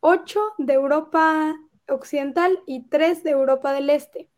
[0.00, 1.56] 8 de Europa
[1.88, 4.30] Occidental y 3 de Europa del Este.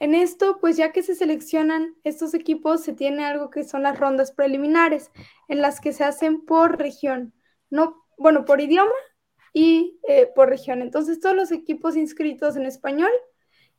[0.00, 3.98] En esto, pues ya que se seleccionan estos equipos, se tiene algo que son las
[3.98, 5.10] rondas preliminares,
[5.48, 7.34] en las que se hacen por región,
[7.70, 8.92] no, bueno, por idioma
[9.52, 10.82] y eh, por región.
[10.82, 13.10] Entonces, todos los equipos inscritos en español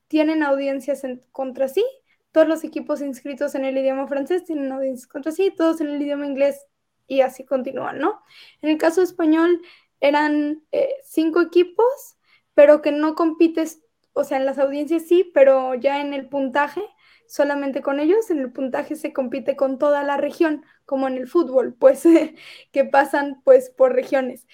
[0.07, 1.85] tienen audiencias contra sí,
[2.31, 6.01] todos los equipos inscritos en el idioma francés tienen audiencias contra sí, todos en el
[6.01, 6.65] idioma inglés
[7.07, 8.21] y así continúan, ¿no?
[8.61, 9.61] En el caso español
[9.99, 12.17] eran eh, cinco equipos,
[12.53, 13.81] pero que no compites,
[14.13, 16.81] o sea, en las audiencias sí, pero ya en el puntaje,
[17.29, 21.27] solamente con ellos, en el puntaje se compite con toda la región, como en el
[21.27, 22.03] fútbol, pues
[22.71, 24.47] que pasan pues por regiones,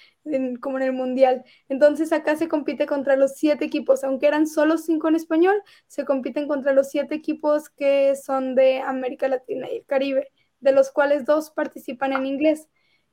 [0.61, 1.45] como en el mundial.
[1.69, 6.03] Entonces acá se compite contra los siete equipos, aunque eran solo cinco en español, se
[6.05, 10.27] compiten contra los siete equipos que son de América Latina y el Caribe
[10.59, 12.67] de los cuales dos participan en inglés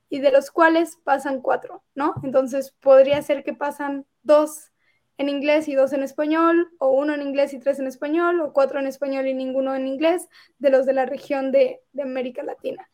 [0.09, 2.15] y de los cuales pasan cuatro, ¿no?
[2.25, 4.72] Entonces podría ser que pasan dos
[5.19, 8.53] en inglés y dos en español, o uno en inglés y tres en español, o
[8.53, 12.43] cuatro en español y ninguno en inglés, de los de la región de, de América
[12.43, 12.89] Latina.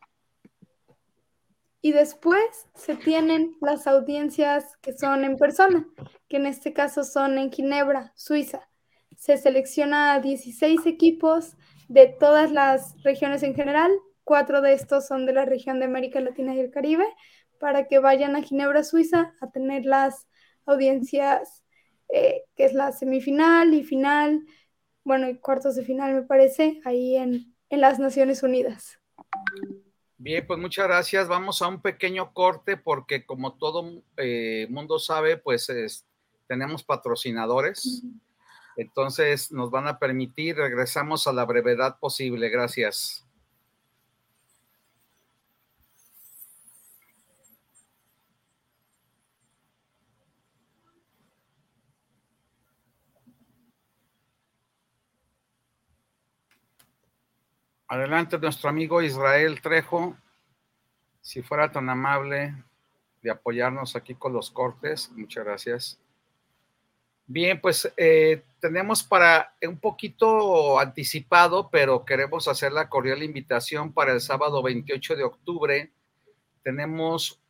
[1.81, 5.87] Y después se tienen las audiencias que son en persona,
[6.27, 8.69] que en este caso son en Ginebra, Suiza.
[9.15, 11.55] Se selecciona a 16 equipos
[11.87, 13.91] de todas las regiones en general
[14.29, 17.07] Cuatro de estos son de la región de América Latina y el Caribe,
[17.59, 20.27] para que vayan a Ginebra, Suiza, a tener las
[20.67, 21.63] audiencias,
[22.09, 24.45] eh, que es la semifinal y final,
[25.03, 28.99] bueno, y cuartos de final, me parece, ahí en, las Naciones Unidas.
[30.17, 31.27] Bien, pues muchas gracias.
[31.27, 35.69] Vamos a un pequeño corte porque como todo eh, mundo sabe, pues
[36.47, 38.03] tenemos patrocinadores.
[38.75, 42.49] Entonces nos van a permitir, regresamos a la brevedad posible.
[42.49, 43.28] Gracias.
[57.91, 60.15] Adelante nuestro amigo Israel Trejo,
[61.21, 62.53] si fuera tan amable
[63.23, 65.11] de apoyarnos aquí con los cortes.
[65.15, 65.99] Muchas gracias.
[67.25, 74.13] Bien, pues eh, tenemos para un poquito anticipado, pero queremos hacer la cordial invitación para
[74.13, 75.91] el sábado 28 de octubre.
[76.61, 77.41] Tenemos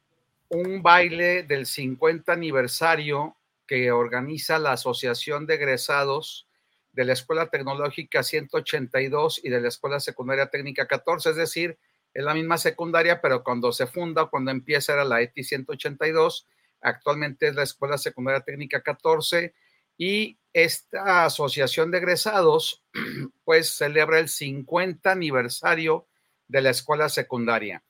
[0.48, 3.36] un baile del 50 aniversario
[3.68, 6.49] que organiza la Asociación de Egresados
[6.92, 11.78] de la Escuela Tecnológica 182 y de la Escuela Secundaria Técnica 14, es decir,
[12.14, 16.48] es la misma secundaria, pero cuando se funda cuando empieza era la ETI 182,
[16.82, 19.54] actualmente es la Escuela Secundaria Técnica 14
[19.98, 22.84] y esta asociación de egresados
[23.44, 26.08] pues celebra el 50 aniversario
[26.48, 27.84] de la escuela secundaria.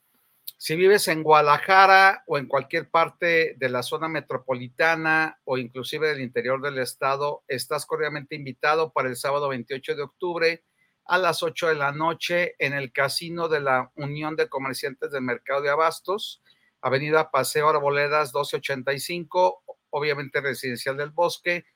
[0.62, 6.20] Si vives en Guadalajara o en cualquier parte de la zona metropolitana o inclusive del
[6.20, 10.66] interior del estado, estás cordialmente invitado para el sábado 28 de octubre
[11.06, 15.22] a las 8 de la noche en el casino de la Unión de Comerciantes del
[15.22, 16.44] Mercado de Abastos,
[16.82, 21.68] Avenida Paseo Arboledas 1285, obviamente residencial del Bosque,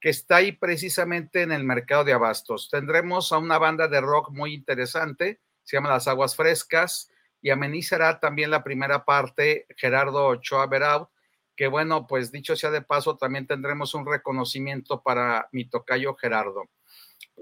[0.00, 2.70] que está ahí precisamente en el Mercado de Abastos.
[2.70, 7.11] Tendremos a una banda de rock muy interesante, se llama Las Aguas Frescas
[7.42, 11.08] y amenizará también la primera parte Gerardo Ochoa Beraud,
[11.56, 16.70] que bueno, pues dicho sea de paso, también tendremos un reconocimiento para mi tocayo Gerardo.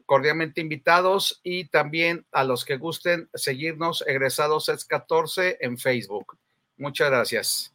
[0.06, 6.38] Cordialmente invitados y también a los que gusten seguirnos, egresados es 14 en Facebook.
[6.78, 7.74] Muchas gracias.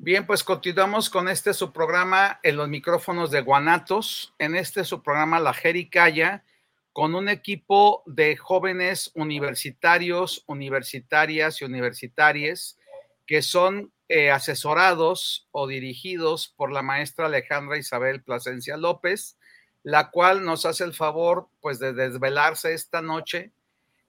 [0.00, 4.32] Bien, pues continuamos con este su programa en los micrófonos de Guanatos.
[4.38, 6.44] En este su programa La Jericaya
[6.98, 12.76] con un equipo de jóvenes universitarios, universitarias y universitarias
[13.24, 19.38] que son eh, asesorados o dirigidos por la maestra Alejandra Isabel Plasencia López,
[19.84, 23.52] la cual nos hace el favor pues de desvelarse esta noche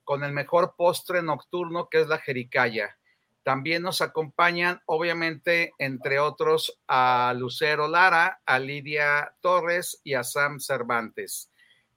[0.02, 2.98] con el mejor postre nocturno que es la jericaya.
[3.44, 10.58] También nos acompañan, obviamente, entre otros, a Lucero Lara, a Lidia Torres y a Sam
[10.58, 11.49] Cervantes,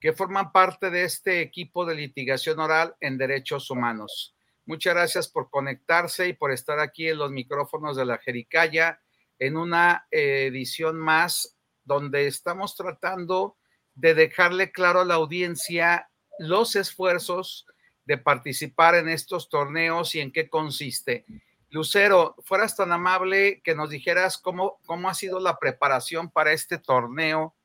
[0.04, 4.36] que forman parte de este equipo de litigación oral en derechos humanos.
[4.66, 9.00] Muchas gracias por conectarse y por estar aquí en los micrófonos de la Jericaya
[9.40, 13.56] en una edición más donde estamos tratando
[13.96, 17.66] de dejarle claro a la audiencia los esfuerzos
[18.04, 21.24] de participar en estos torneos y en qué consiste.
[21.70, 26.78] Lucero, fueras tan amable que nos dijeras cómo, cómo ha sido la preparación para este
[26.78, 27.56] torneo.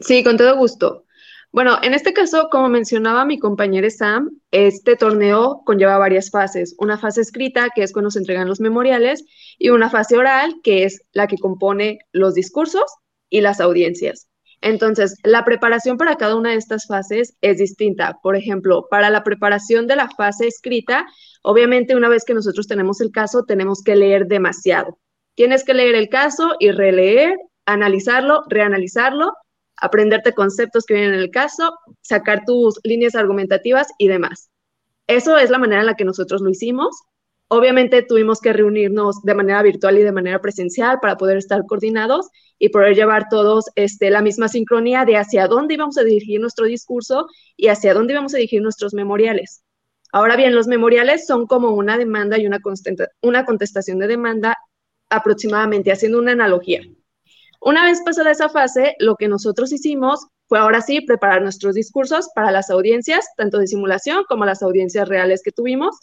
[0.00, 1.04] Sí, con todo gusto.
[1.50, 6.74] Bueno, en este caso, como mencionaba mi compañera Sam, este torneo conlleva varias fases.
[6.78, 9.24] Una fase escrita, que es cuando se entregan los memoriales,
[9.58, 12.84] y una fase oral, que es la que compone los discursos
[13.30, 14.28] y las audiencias.
[14.60, 18.18] Entonces, la preparación para cada una de estas fases es distinta.
[18.22, 21.06] Por ejemplo, para la preparación de la fase escrita,
[21.42, 24.98] obviamente una vez que nosotros tenemos el caso, tenemos que leer demasiado.
[25.34, 29.32] Tienes que leer el caso y releer, analizarlo, reanalizarlo
[29.80, 34.50] aprenderte conceptos que vienen en el caso, sacar tus líneas argumentativas y demás.
[35.06, 37.00] Eso es la manera en la que nosotros lo hicimos.
[37.48, 42.28] Obviamente tuvimos que reunirnos de manera virtual y de manera presencial para poder estar coordinados
[42.58, 46.66] y poder llevar todos este, la misma sincronía de hacia dónde íbamos a dirigir nuestro
[46.66, 47.26] discurso
[47.56, 49.62] y hacia dónde íbamos a dirigir nuestros memoriales.
[50.12, 52.58] Ahora bien, los memoriales son como una demanda y una,
[53.22, 54.56] una contestación de demanda
[55.08, 56.82] aproximadamente, haciendo una analogía.
[57.60, 62.30] Una vez pasada esa fase, lo que nosotros hicimos fue ahora sí preparar nuestros discursos
[62.34, 65.96] para las audiencias, tanto de simulación como las audiencias reales que tuvimos.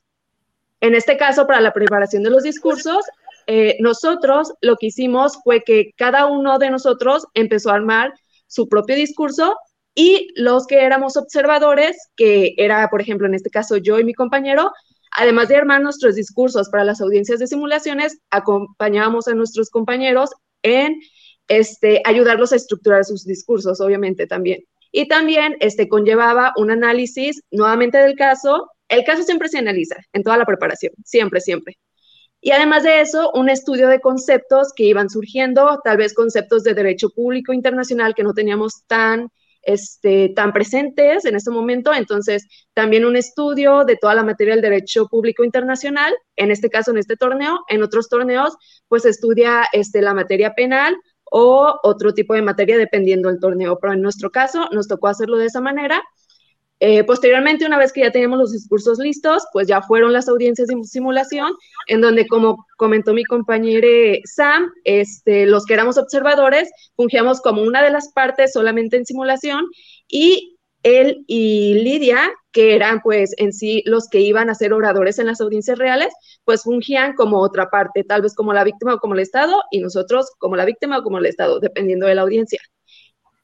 [0.81, 3.05] En este caso, para la preparación de los discursos,
[3.47, 8.13] eh, nosotros lo que hicimos fue que cada uno de nosotros empezó a armar
[8.47, 9.55] su propio discurso
[9.95, 14.13] y los que éramos observadores, que era, por ejemplo, en este caso yo y mi
[14.13, 14.71] compañero,
[15.11, 20.31] además de armar nuestros discursos para las audiencias de simulaciones, acompañábamos a nuestros compañeros
[20.63, 20.99] en
[21.47, 24.63] este, ayudarlos a estructurar sus discursos, obviamente también.
[24.91, 28.71] Y también este, conllevaba un análisis nuevamente del caso.
[28.87, 31.77] El caso siempre se analiza en toda la preparación, siempre, siempre.
[32.41, 36.75] Y además de eso, un estudio de conceptos que iban surgiendo, tal vez conceptos de
[36.75, 39.29] derecho público internacional que no teníamos tan,
[39.63, 41.91] este, tan presentes en este momento.
[41.91, 46.91] Entonces, también un estudio de toda la materia del derecho público internacional, en este caso,
[46.91, 47.65] en este torneo.
[47.67, 48.55] En otros torneos,
[48.87, 50.95] pues estudia este, la materia penal
[51.31, 53.77] o otro tipo de materia dependiendo del torneo.
[53.79, 56.01] Pero en nuestro caso nos tocó hacerlo de esa manera.
[56.81, 60.67] Eh, posteriormente, una vez que ya teníamos los discursos listos, pues ya fueron las audiencias
[60.67, 61.53] de simulación,
[61.87, 63.87] en donde, como comentó mi compañero
[64.25, 69.65] Sam, este, los que éramos observadores fungíamos como una de las partes solamente en simulación
[70.09, 70.54] y
[70.85, 75.25] él y Lidia, que eran pues en sí los que iban a ser oradores en
[75.25, 76.13] las audiencias reales,
[76.45, 79.79] pues fungían como otra parte, tal vez como la víctima o como el Estado, y
[79.79, 82.61] nosotros como la víctima o como el Estado, dependiendo de la audiencia.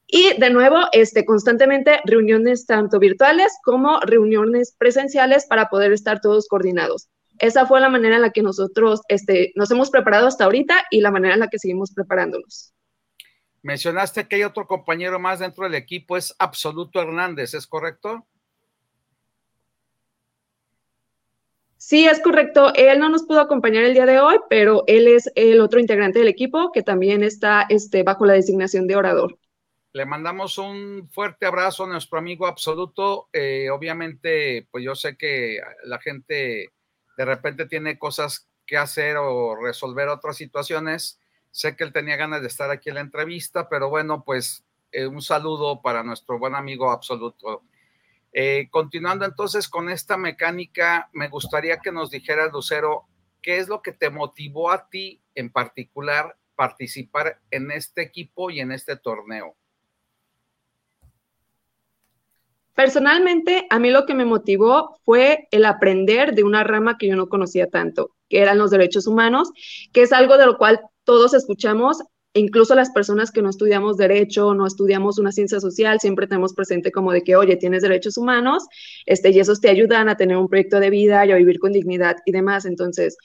[0.05, 6.47] Y de nuevo, este, constantemente reuniones tanto virtuales como reuniones presenciales para poder estar todos
[6.47, 7.07] coordinados.
[7.39, 11.01] Esa fue la manera en la que nosotros este, nos hemos preparado hasta ahorita y
[11.01, 12.73] la manera en la que seguimos preparándonos.
[13.63, 18.25] Mencionaste que hay otro compañero más dentro del equipo, es Absoluto Hernández, ¿es correcto?
[21.77, 22.73] Sí, es correcto.
[22.75, 26.19] Él no nos pudo acompañar el día de hoy, pero él es el otro integrante
[26.19, 29.37] del equipo que también está este, bajo la designación de orador.
[29.93, 33.29] Le mandamos un fuerte abrazo a nuestro amigo absoluto.
[33.33, 36.69] Eh, obviamente, pues yo sé que la gente
[37.17, 41.19] de repente tiene cosas que hacer o resolver otras situaciones
[41.51, 45.05] Sé que él tenía ganas de estar aquí en la entrevista, pero bueno, pues eh,
[45.05, 47.63] un saludo para nuestro buen amigo absoluto.
[48.33, 53.05] Eh, continuando entonces con esta mecánica, me gustaría que nos dijeras, Lucero,
[53.41, 58.61] ¿qué es lo que te motivó a ti en particular participar en este equipo y
[58.61, 59.55] en este torneo?
[62.73, 67.15] Personalmente, a mí lo que me motivó fue el aprender de una rama que yo
[67.15, 69.51] no conocía tanto, que eran los derechos humanos,
[69.91, 71.97] que es algo de lo cual todos escuchamos,
[72.33, 76.91] incluso las personas que no estudiamos derecho, no estudiamos una ciencia social, siempre tenemos presente
[76.91, 78.63] como de que, oye, tienes derechos humanos,
[79.05, 81.73] este, y esos te ayudan a tener un proyecto de vida y a vivir con
[81.73, 82.65] dignidad y demás.
[82.65, 83.17] Entonces,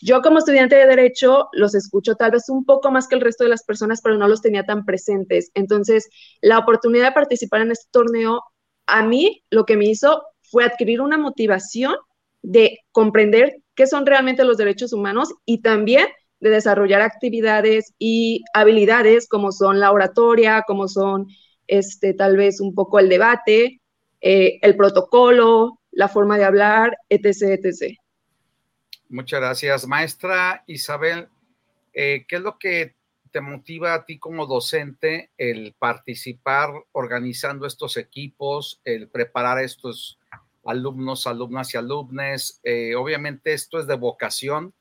[0.00, 3.44] Yo como estudiante de derecho los escucho tal vez un poco más que el resto
[3.44, 5.50] de las personas, pero no los tenía tan presentes.
[5.54, 6.08] Entonces,
[6.40, 8.42] la oportunidad de participar en este torneo,
[8.86, 11.94] a mí lo que me hizo fue adquirir una motivación
[12.42, 16.06] de comprender qué son realmente los derechos humanos y también
[16.44, 21.26] de desarrollar actividades y habilidades como son la oratoria, como son
[21.66, 23.80] este, tal vez un poco el debate,
[24.20, 27.96] eh, el protocolo, la forma de hablar, etc..
[29.08, 29.86] Muchas gracias.
[29.86, 31.28] Maestra Isabel,
[31.94, 32.94] eh, ¿qué es lo que
[33.30, 40.18] te motiva a ti como docente el participar organizando estos equipos, el preparar estos
[40.62, 42.60] alumnos, alumnas y alumnes?
[42.64, 44.74] Eh, obviamente esto es de vocación.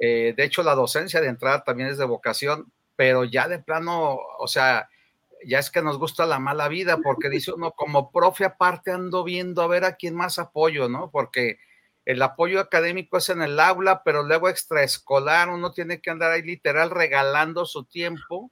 [0.00, 4.18] Eh, de hecho, la docencia de entrada también es de vocación, pero ya de plano,
[4.38, 4.88] o sea,
[5.44, 9.24] ya es que nos gusta la mala vida, porque dice uno, como profe aparte ando
[9.24, 11.10] viendo a ver a quién más apoyo, ¿no?
[11.10, 11.58] Porque
[12.06, 16.42] el apoyo académico es en el aula, pero luego extraescolar uno tiene que andar ahí
[16.42, 18.50] literal regalando su tiempo,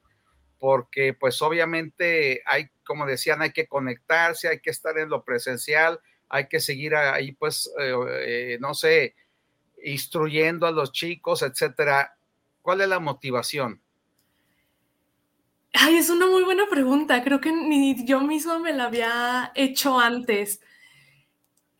[0.59, 5.99] porque pues obviamente hay, como decían, hay que conectarse, hay que estar en lo presencial,
[6.29, 7.95] hay que seguir ahí pues, eh,
[8.27, 9.15] eh, no sé,
[9.85, 12.17] instruyendo a los chicos, etcétera.
[12.63, 13.81] ¿Cuál es la motivación?
[15.73, 17.23] Ay, es una muy buena pregunta.
[17.23, 20.61] Creo que ni yo misma me la había hecho antes.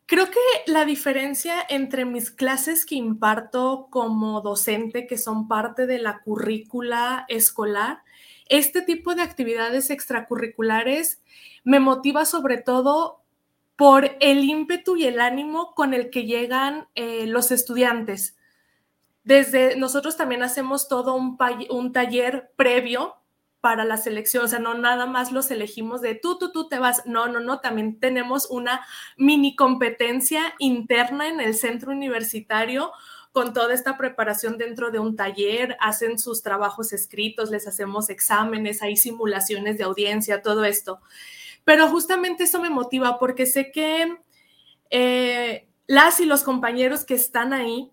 [0.05, 5.99] Creo que la diferencia entre mis clases que imparto como docente, que son parte de
[5.99, 8.01] la currícula escolar,
[8.47, 11.21] este tipo de actividades extracurriculares
[11.63, 13.18] me motiva sobre todo
[13.79, 18.35] por el ímpetu y el ánimo con el que llegan eh, los estudiantes.
[19.23, 21.37] Desde nosotros también hacemos todo un,
[21.69, 23.15] un taller previo
[23.61, 26.77] para la selección, o sea, no nada más los elegimos de tú, tú, tú te
[26.77, 32.91] vas, no, no, no, también tenemos una mini competencia interna en el centro universitario
[33.31, 38.81] con toda esta preparación dentro de un taller, hacen sus trabajos escritos, les hacemos exámenes,
[38.81, 40.99] hay simulaciones de audiencia, todo esto.
[41.63, 44.17] Pero justamente eso me motiva porque sé que
[44.89, 47.91] eh, las y los compañeros que están ahí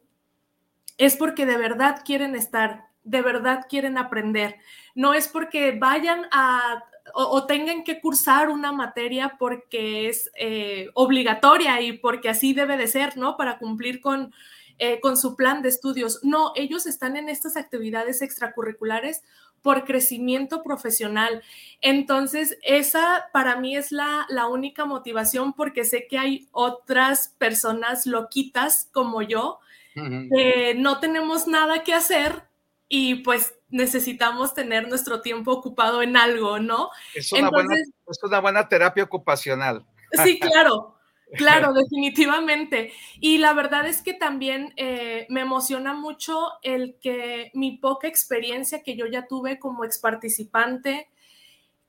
[0.98, 4.56] es porque de verdad quieren estar, de verdad quieren aprender
[4.96, 6.82] no es porque vayan a
[7.14, 12.88] o, tengan que cursar una materia porque es eh, obligatoria y porque así debe de
[12.88, 13.36] ser, ¿no?
[13.36, 14.34] Para cumplir con,
[14.78, 16.18] eh, con su plan de estudios.
[16.24, 19.22] No, ellos están en estas actividades extracurriculares
[19.66, 21.42] por crecimiento profesional.
[21.80, 28.06] Entonces, esa para mí es la, la única motivación porque sé que hay otras personas
[28.06, 29.58] loquitas como yo
[29.92, 32.44] que no tenemos nada que hacer
[32.88, 36.90] y pues necesitamos tener nuestro tiempo ocupado en algo, ¿no?
[37.12, 37.50] Es una,
[38.40, 39.84] buena, terapia ocupacional.
[40.22, 40.95] Sí, claro,
[41.33, 42.93] claro, definitivamente.
[43.20, 48.83] Y la verdad es que también eh, me emociona mucho el que mi poca experiencia
[48.83, 51.09] que yo ya tuve como ex participante,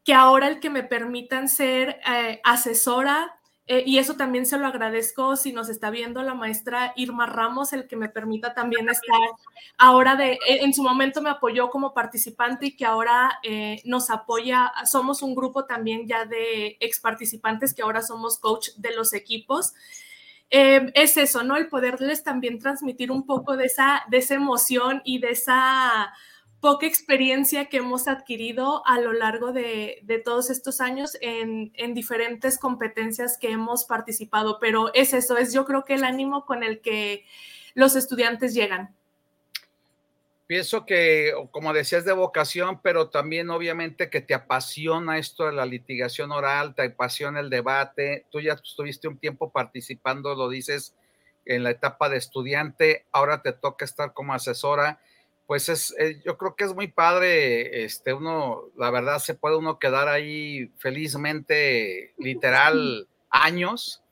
[0.03, 3.36] que ahora el que me permitan ser eh, asesora
[3.69, 7.73] eh, y eso también se lo agradezco si nos está viendo la maestra Irma Ramos,
[7.73, 9.19] el que me permita también estar
[9.77, 14.09] ahora de, e, en su momento me apoyó como participante y que ahora eh, nos
[14.09, 19.13] apoya, somos un grupo también ya de ex participantes que ahora somos coach de los
[19.13, 19.73] equipos.
[20.49, 21.57] Eh, es eso, ¿no?
[21.57, 26.13] El poderles también transmitir un poco de esa, de esa emoción y de esa
[26.59, 33.37] poca experiencia que hemos adquirido a lo largo de, todos estos años en, diferentes competencias
[33.37, 37.25] que hemos participado, pero es eso, es yo creo que el ánimo con el que
[37.73, 38.95] los estudiantes llegan.
[40.47, 45.65] Pienso que, como decías, de vocación, pero también obviamente que te apasiona esto de la
[45.65, 48.25] litigación oral, te apasiona el debate.
[48.31, 50.95] Tú ya estuviste un tiempo participando, lo dices,
[51.45, 55.01] en la etapa de estudiante, ahora te toca estar como asesora
[55.47, 59.55] pues es, eh, yo creo que es muy padre, este, uno, la verdad, se puede
[59.55, 64.03] uno quedar ahí felizmente, literal, años,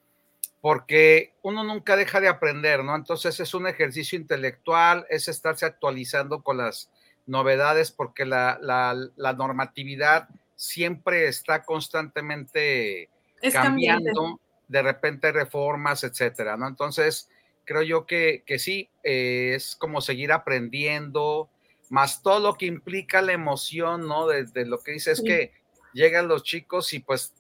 [0.62, 2.96] porque uno nunca deja de aprender, ¿no?
[2.96, 6.90] Entonces es un ejercicio intelectual, es estarse actualizando con las
[7.26, 13.10] novedades, porque la, la, normatividad siempre está constantemente
[13.52, 16.68] cambiando, de repente reformas, etcétera, ¿no?
[16.68, 17.30] Entonces,
[17.66, 21.50] creo yo que, que sí, eh, es como seguir aprendiendo,
[21.90, 24.28] más todo lo que implica la emoción, ¿no?
[24.28, 25.54] Desde lo que dice es que
[25.94, 27.34] llegan los chicos y pues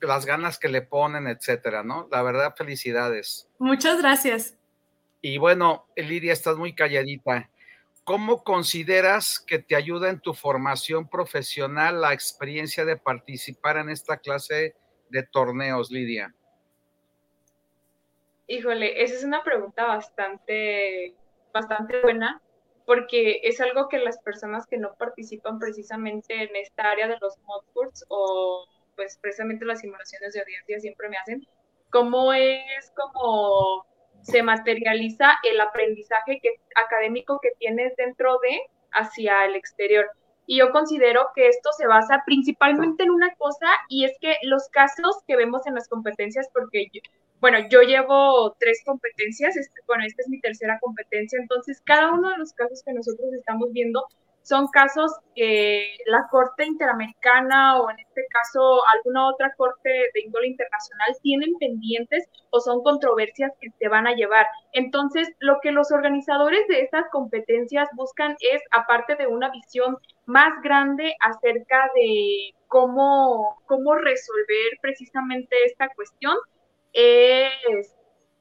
[0.00, 2.08] las ganas que le ponen, etcétera, ¿no?
[2.10, 3.48] La verdad, felicidades.
[3.58, 4.56] Muchas gracias.
[5.20, 7.50] Y bueno, Lidia, estás muy calladita.
[8.04, 14.18] ¿Cómo consideras que te ayuda en tu formación profesional la experiencia de participar en esta
[14.18, 14.76] clase
[15.10, 16.32] de torneos, Lidia?
[18.48, 21.14] Híjole, esa es una pregunta bastante,
[21.52, 22.40] bastante buena
[22.86, 27.36] porque es algo que las personas que no participan precisamente en esta área de los
[27.40, 31.46] modboards o pues precisamente las simulaciones de audiencia siempre me hacen,
[31.90, 33.84] cómo es como
[34.22, 38.60] se materializa el aprendizaje que, académico que tienes dentro de
[38.92, 40.06] hacia el exterior.
[40.46, 44.68] Y yo considero que esto se basa principalmente en una cosa y es que los
[44.68, 46.88] casos que vemos en las competencias, porque
[47.46, 52.30] bueno, yo llevo tres competencias, este, bueno, esta es mi tercera competencia, entonces cada uno
[52.30, 54.04] de los casos que nosotros estamos viendo
[54.42, 60.48] son casos que la Corte Interamericana o en este caso alguna otra Corte de índole
[60.48, 64.46] internacional tienen pendientes o son controversias que se van a llevar.
[64.72, 70.52] Entonces, lo que los organizadores de estas competencias buscan es, aparte de una visión más
[70.64, 76.36] grande acerca de cómo, cómo resolver precisamente esta cuestión,
[76.96, 77.94] es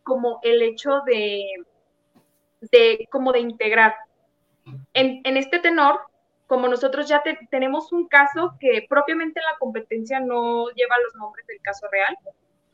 [0.04, 1.44] como el hecho de,
[2.72, 3.96] de como de integrar
[4.94, 6.00] en, este tenor,
[6.48, 11.60] como nosotros ya tenemos un caso que propiamente la competencia no lleva los nombres del
[11.62, 12.18] caso real,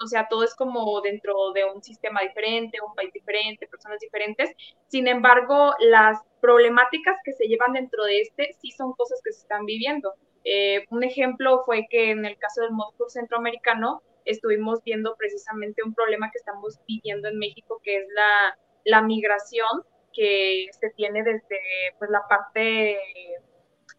[0.03, 4.49] o sea, todo es como dentro de un sistema diferente, un país diferente, personas diferentes.
[4.87, 9.41] Sin embargo, las problemáticas que se llevan dentro de este sí son cosas que se
[9.41, 10.15] están viviendo.
[10.43, 15.93] Eh, un ejemplo fue que en el caso del Moscú centroamericano estuvimos viendo precisamente un
[15.93, 21.59] problema que estamos viviendo en México, que es la, la migración que se tiene desde
[21.99, 22.97] pues, la, parte,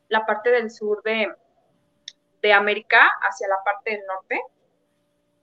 [0.08, 1.28] la parte del sur de,
[2.42, 4.40] de América hacia la parte del norte.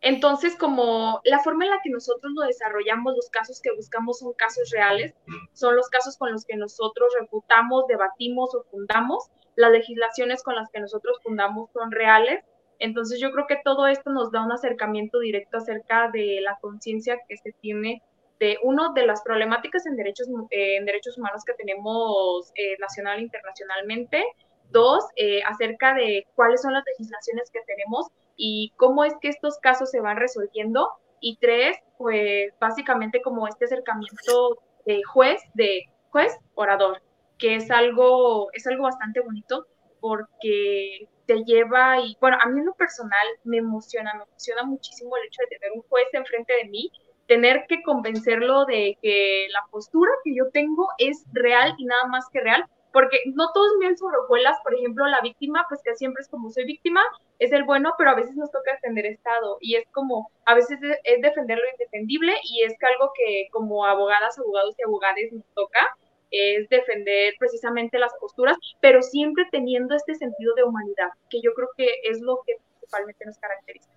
[0.01, 4.33] Entonces, como la forma en la que nosotros lo desarrollamos, los casos que buscamos son
[4.33, 5.13] casos reales,
[5.53, 10.69] son los casos con los que nosotros refutamos, debatimos o fundamos, las legislaciones con las
[10.69, 12.45] que nosotros fundamos son reales.
[12.79, 17.19] Entonces, yo creo que todo esto nos da un acercamiento directo acerca de la conciencia
[17.27, 18.01] que se tiene
[18.39, 20.79] de uno de las problemáticas en derechos, eh,
[21.17, 24.23] humanos que tenemos eh, nacional e internacionalmente.
[24.71, 28.07] Dos, eh, acerca de cuáles son las legislaciones que tenemos
[28.37, 30.89] y cómo es que estos casos se van resolviendo.
[31.19, 37.01] Y tres, pues básicamente como este acercamiento de juez, de juez orador,
[37.37, 39.65] que es algo, es algo bastante bonito
[39.99, 45.15] porque te lleva y, bueno, a mí en lo personal me emociona, me emociona muchísimo
[45.17, 46.91] el hecho de tener un juez enfrente de mí.
[47.27, 52.27] Tener que convencerlo de que la postura que yo tengo es real y nada más
[52.33, 56.21] que real, porque no todos miren sobre hojuelas, por ejemplo, la víctima, pues que siempre
[56.21, 57.01] es como soy víctima,
[57.37, 59.57] es el bueno, pero a veces nos toca defender Estado.
[59.61, 64.39] Y es como, a veces es defender lo indefendible y es algo que como abogadas,
[64.39, 65.95] abogados y abogadas nos toca
[66.31, 71.69] es defender precisamente las posturas, pero siempre teniendo este sentido de humanidad, que yo creo
[71.75, 73.89] que es lo que principalmente nos caracteriza.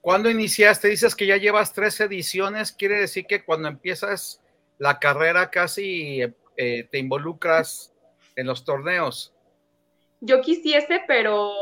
[0.00, 0.88] ¿Cuándo iniciaste?
[0.88, 4.42] Dices que ya llevas tres ediciones, quiere decir que cuando empiezas
[4.78, 6.20] la carrera casi
[6.56, 7.94] eh, te involucras
[8.36, 9.32] en los torneos.
[10.20, 11.52] Yo quisiese, pero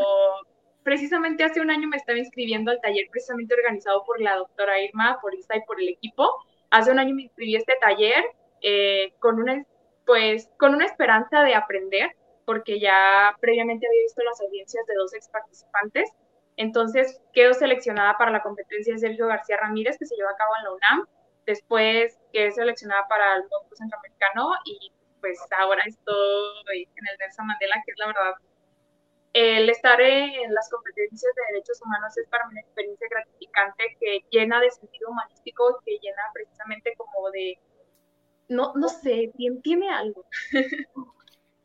[0.82, 5.18] precisamente hace un año me estaba inscribiendo al taller precisamente organizado por la doctora Irma,
[5.20, 6.28] por Isa y por el equipo.
[6.70, 8.24] Hace un año me inscribí a este taller
[8.62, 9.64] eh, con una,
[10.06, 12.10] pues, con una esperanza de aprender,
[12.44, 16.12] porque ya previamente había visto las audiencias de dos ex participantes
[16.56, 20.52] entonces quedó seleccionada para la competencia de Sergio García Ramírez, que se lleva a cabo
[20.58, 21.06] en la UNAM.
[21.46, 27.82] Después quedé seleccionada para el Banco Centroamericano y pues ahora estoy en el Nelson Mandela,
[27.84, 28.34] que es la verdad.
[29.32, 34.20] El estar en las competencias de derechos humanos es para mí una experiencia gratificante que
[34.30, 37.58] llena de sentido humanístico, que llena precisamente como de,
[38.52, 39.32] no, no sé,
[39.62, 40.24] tiene algo.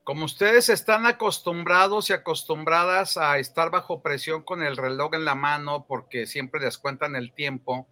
[0.04, 5.36] Como ustedes están acostumbrados y acostumbradas a estar bajo presión con el reloj en la
[5.36, 7.88] mano porque siempre les cuentan el tiempo,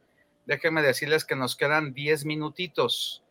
[0.46, 3.22] déjenme decirles que nos quedan 10 minutitos.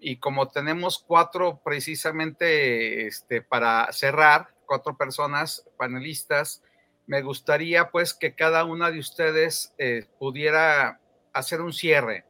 [0.00, 6.62] Y como tenemos cuatro precisamente este, para cerrar, cuatro personas panelistas,
[7.06, 10.98] me gustaría pues que cada una de ustedes eh, pudiera
[11.34, 12.24] hacer un cierre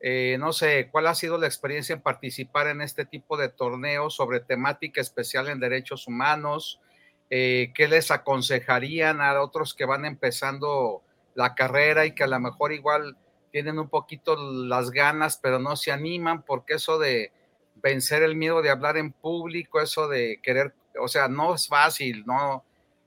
[0.00, 4.14] eh, no sé, ¿cuál ha sido la experiencia en participar en este tipo de torneos
[4.14, 6.80] sobre temática especial en derechos humanos?
[7.28, 11.02] Eh, ¿Qué les aconsejarían a otros que van empezando
[11.34, 13.16] la carrera y que a lo mejor igual
[13.52, 16.44] tienen un poquito las ganas, pero no se animan?
[16.44, 17.30] Porque eso de
[17.76, 22.24] vencer el miedo de hablar en público, eso de querer, o sea, no es fácil,
[22.24, 22.64] ¿no?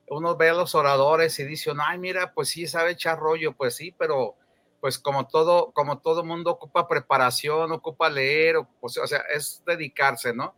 [0.10, 3.76] Uno ve a los oradores y dice, ay, mira, pues sí, sabe echar rollo, pues
[3.76, 4.36] sí, pero
[4.84, 10.56] pues como todo, como todo mundo ocupa preparación, ocupa leer, o, sea, es dedicarse, ¿no?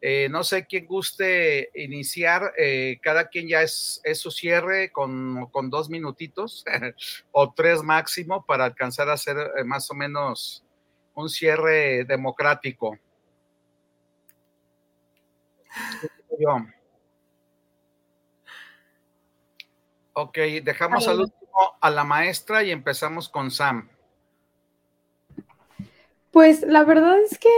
[0.00, 5.90] Eh, no sé quién guste iniciar, eh, cada quien ya es, su cierre con, dos
[5.90, 6.64] minutitos
[7.32, 10.64] o tres máximo para alcanzar a hacer eh, más o menos
[11.12, 12.98] un cierre democrático.
[20.18, 23.90] Ok, dejamos al último a la maestra y empezamos con Sam.
[26.30, 27.50] Pues la verdad es que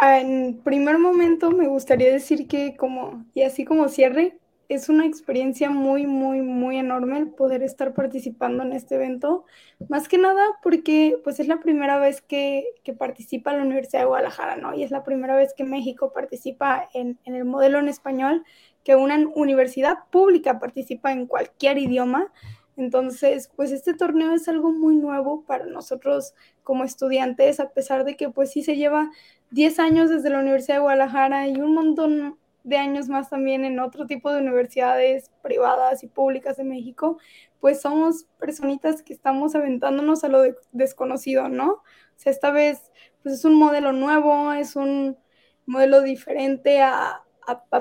[0.00, 5.70] en primer momento me gustaría decir que como, y así como cierre, es una experiencia
[5.70, 9.44] muy, muy, muy enorme el poder estar participando en este evento.
[9.88, 14.06] Más que nada porque pues es la primera vez que, que participa la Universidad de
[14.06, 14.74] Guadalajara, ¿no?
[14.74, 18.44] Y es la primera vez que México participa en, en el modelo en español,
[18.88, 22.32] que una universidad pública participa en cualquier idioma.
[22.74, 26.32] Entonces, pues este torneo es algo muy nuevo para nosotros
[26.62, 29.10] como estudiantes, a pesar de que pues sí se lleva
[29.50, 33.78] 10 años desde la Universidad de Guadalajara y un montón de años más también en
[33.78, 37.18] otro tipo de universidades privadas y públicas de México,
[37.60, 41.72] pues somos personitas que estamos aventándonos a lo desconocido, ¿no?
[41.72, 41.82] O
[42.16, 42.90] sea, esta vez
[43.22, 45.18] pues es un modelo nuevo, es un
[45.66, 47.22] modelo diferente a,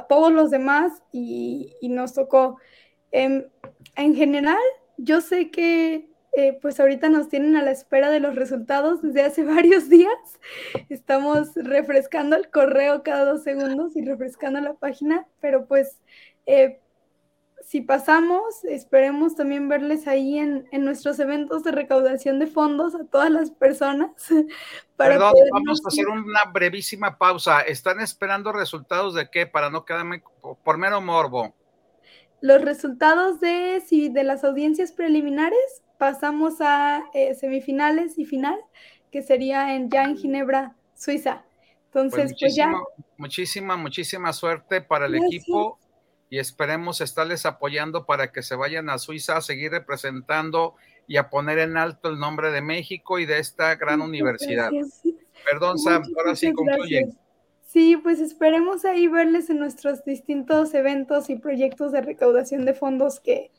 [0.07, 2.57] todos los demás y, nos tocó.
[3.11, 3.45] Em,
[3.95, 4.57] en general,
[4.97, 9.23] yo sé que eh, pues ahorita nos tienen a la espera de los resultados desde
[9.23, 10.39] hace varios días.
[10.89, 15.99] Estamos refrescando el correo cada dos segundos y refrescando la página, pero pues
[16.45, 16.79] eh,
[17.67, 23.29] si pasamos, esperemos también verles ahí en, nuestros eventos de recaudación de fondos a todas
[23.29, 24.09] las personas.
[24.95, 27.59] Perdón, vamos a hacer una brevísima pausa.
[27.59, 29.47] ¿Están esperando resultados de qué?
[29.47, 30.23] Para no quedarme
[30.63, 31.53] por mero morbo.
[32.39, 38.57] Los resultados de, si, de las audiencias preliminares pasamos a eh, semifinales y final,
[39.11, 41.43] que sería en, ya en Ginebra, Suiza.
[41.87, 42.71] Entonces, pues, ya.
[43.17, 45.77] Muchísima, muchísima suerte para el equipo
[46.29, 50.75] y esperemos estarles apoyando para que se vayan a Suiza a seguir representando
[51.07, 54.71] y a poner en alto el nombre de México y de esta gran universidad.
[55.49, 57.07] Perdón, Sam, ahora sí concluye.
[57.65, 63.19] Sí, pues esperemos ahí verles en nuestros distintos eventos y proyectos de recaudación de fondos
[63.19, 63.51] que,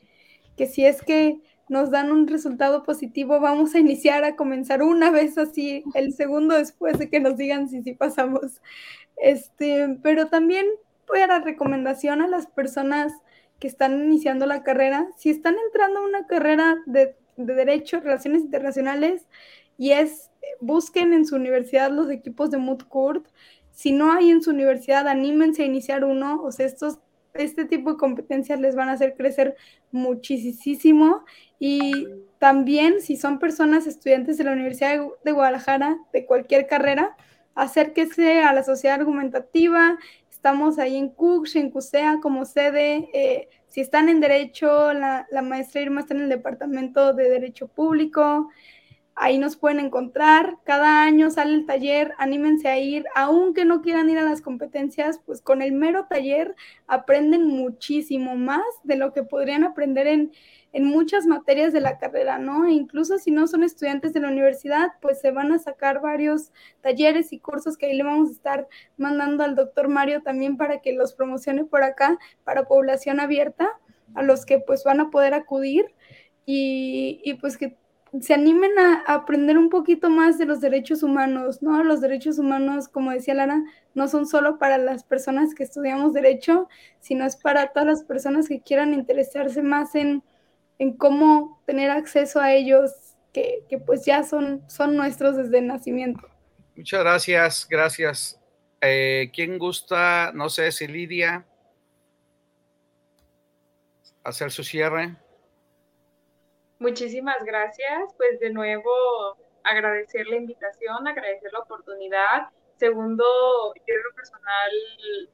[0.57, 1.39] que si es que
[1.69, 6.55] nos dan un resultado positivo, vamos a iniciar a comenzar una vez así, el segundo
[6.55, 8.61] después de que nos digan si sí pasamos.
[9.15, 10.65] Este, pero también
[11.09, 13.13] voy a dar recomendación a las personas
[13.59, 18.41] que están iniciando la carrera, si están entrando a una carrera de, de Derecho, Relaciones
[18.41, 19.27] Internacionales,
[19.77, 20.29] y es,
[20.61, 23.27] busquen en su universidad los equipos de Mood Court.
[23.71, 26.41] Si no hay en su universidad, anímense a iniciar uno.
[26.43, 26.99] O sea, estos
[27.33, 29.55] este tipo de competencias les van a hacer crecer
[29.91, 31.23] muchísimo
[31.59, 32.07] y
[32.37, 37.15] también si son personas estudiantes de la Universidad de Guadalajara de cualquier carrera,
[37.55, 39.97] acérquese a la sociedad argumentativa,
[40.39, 45.41] estamos ahí en CUCS, en CUSEA como sede, eh, si están en Derecho, la, la
[45.41, 48.47] maestra Irma está en el Departamento de Derecho Público,
[49.21, 50.59] Ahí nos pueden encontrar.
[50.63, 55.19] Cada año sale el taller, anímense a ir, aunque no quieran ir a las competencias,
[55.25, 56.55] pues con el mero taller
[56.87, 60.31] aprenden muchísimo más de lo que podrían aprender en,
[60.71, 62.65] en muchas materias de la carrera, ¿no?
[62.65, 66.53] E incluso si no son estudiantes de la universidad, pues se van a sacar varios
[66.79, 70.79] talleres y cursos que ahí le vamos a estar mandando al doctor Mario también para
[70.79, 73.67] que los promocione por acá para población abierta,
[74.15, 75.93] a los que pues van a poder acudir
[76.45, 77.75] y, y pues que
[78.21, 81.83] se animen a, aprender un poquito más de los derechos humanos, ¿no?
[81.83, 86.67] Los derechos humanos, como decía Lara, no son solo para las personas que estudiamos derecho,
[86.99, 90.23] sino es para todas las personas que quieran interesarse más en,
[90.97, 92.91] cómo tener acceso a ellos,
[93.33, 96.27] que, pues ya son, son nuestros desde el nacimiento.
[96.75, 98.39] Muchas gracias, gracias.
[98.81, 101.45] Eh, ¿Quién gusta, no sé si Lidia,
[104.23, 105.15] hacer su cierre?
[106.79, 108.13] Muchísimas gracias.
[108.17, 108.89] Pues de nuevo
[109.63, 112.49] agradecer la invitación, agradecer la oportunidad.
[112.77, 113.25] Segundo,
[113.75, 114.71] yo en lo personal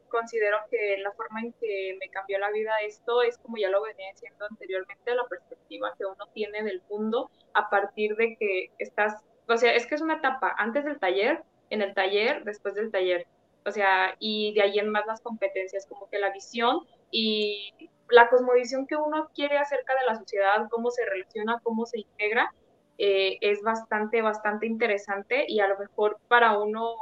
[0.10, 3.84] considero que la forma en que me cambió la vida esto es como ya lo
[3.84, 9.24] venía diciendo anteriormente, la perspectiva que uno tiene del mundo a partir de que estás,
[9.48, 12.92] o sea, es que es una etapa antes del taller, en el taller, después del
[12.92, 13.28] taller.
[13.64, 16.80] O sea, y de ahí en más las competencias, como que la visión
[17.12, 22.00] y la cosmovisión que uno quiere acerca de la sociedad, cómo se relaciona, cómo se
[22.00, 22.54] integra,
[22.98, 26.96] eh, es bastante, bastante interesante y a lo mejor para uno,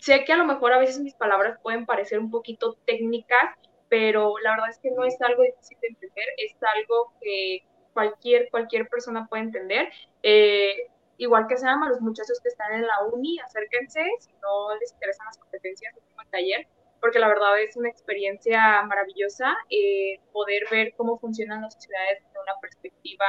[0.00, 3.54] sé que a lo mejor a veces mis palabras pueden parecer un poquito técnicas,
[3.88, 8.50] pero la verdad es que no es algo difícil de entender, es algo que cualquier,
[8.50, 9.88] cualquier persona puede entender.
[10.22, 14.74] Eh, igual que se llama, los muchachos que están en la uni, acérquense, si no
[14.78, 16.66] les interesan las competencias, el taller,
[17.00, 22.40] porque la verdad es una experiencia maravillosa eh, poder ver cómo funcionan las sociedades desde
[22.40, 23.26] una perspectiva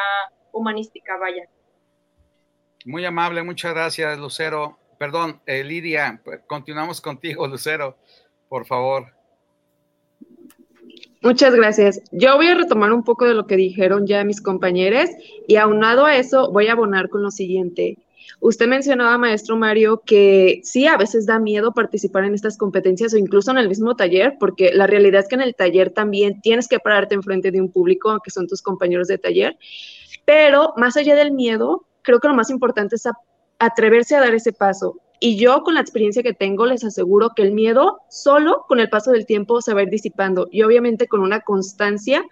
[0.51, 1.47] humanística, vaya.
[2.85, 4.77] Muy amable, muchas gracias, Lucero.
[4.97, 7.97] Perdón, eh, Lidia, continuamos contigo, Lucero,
[8.47, 9.13] por favor.
[11.21, 12.01] Muchas gracias.
[12.11, 15.09] Yo voy a retomar un poco de lo que dijeron ya mis compañeros
[15.47, 17.97] y aunado a eso voy a abonar con lo siguiente.
[18.39, 23.17] Usted mencionaba, maestro Mario, que sí, a veces da miedo participar en estas competencias o
[23.17, 26.67] incluso en el mismo taller, porque la realidad es que en el taller también tienes
[26.67, 29.57] que pararte enfrente de un público, que son tus compañeros de taller.
[30.25, 33.07] Pero más allá del miedo, creo que lo más importante es
[33.57, 34.99] atreverse a dar ese paso.
[35.19, 38.89] Y yo con la experiencia que tengo les aseguro que el miedo solo con el
[38.89, 42.23] paso del tiempo se va a ir disipando y obviamente con una constancia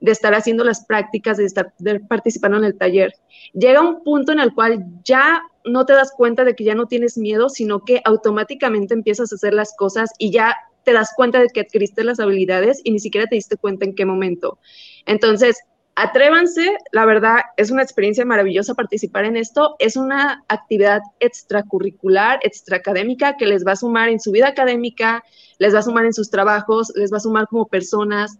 [0.00, 1.72] de estar haciendo las prácticas, de estar
[2.08, 3.12] participando en el taller.
[3.52, 6.86] Llega un punto en el cual ya no te das cuenta de que ya no
[6.86, 11.38] tienes miedo, sino que automáticamente empiezas a hacer las cosas y ya te das cuenta
[11.38, 14.58] de que adquiriste las habilidades y ni siquiera te diste cuenta en qué momento.
[15.04, 15.58] Entonces,
[15.94, 23.36] atrévanse, la verdad es una experiencia maravillosa participar en esto, es una actividad extracurricular, extraacadémica
[23.36, 25.22] que les va a sumar en su vida académica,
[25.58, 28.38] les va a sumar en sus trabajos, les va a sumar como personas,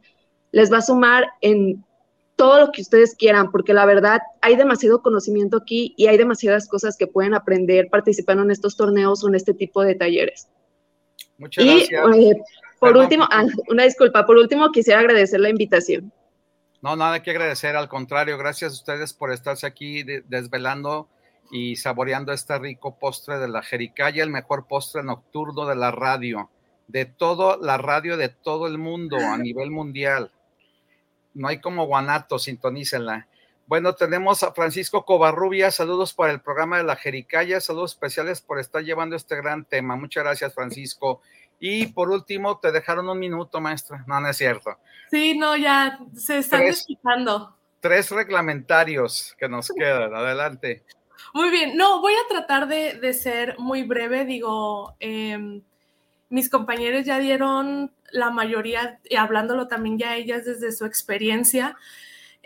[0.52, 1.84] les va a sumar en
[2.40, 6.66] todo lo que ustedes quieran, porque la verdad hay demasiado conocimiento aquí y hay demasiadas
[6.66, 10.48] cosas que pueden aprender participando en estos torneos o en este tipo de talleres.
[11.36, 12.16] Muchas gracias.
[12.16, 12.40] Eh,
[12.78, 16.10] por último, ah, una disculpa, por último quisiera agradecer la invitación.
[16.80, 21.08] No, nada que agradecer, al contrario, gracias a ustedes por estarse aquí desvelando
[21.50, 26.48] y saboreando este rico postre de la jericaya, el mejor postre nocturno de la radio,
[26.88, 30.32] de todo la radio de todo el mundo a nivel mundial
[31.34, 33.28] no hay como guanato, sintonícenla.
[33.66, 38.58] Bueno, tenemos a Francisco Covarrubia, saludos para el programa de la Jericaya, saludos especiales por
[38.58, 39.94] estar llevando este gran tema.
[39.94, 41.22] Muchas gracias, Francisco.
[41.60, 44.02] Y por último, te dejaron un minuto, maestra.
[44.08, 44.78] No, no es cierto.
[45.10, 47.54] Sí, no, ya se están explicando.
[47.78, 50.14] Tres reglamentarios que nos quedan.
[50.14, 50.84] Adelante.
[51.32, 54.24] Muy bien, no, voy a tratar de, ser muy breve.
[54.24, 55.62] Digo, em,
[56.30, 61.76] mis compañeros ya dieron la mayoría, hablándolo también ya ellas desde su experiencia.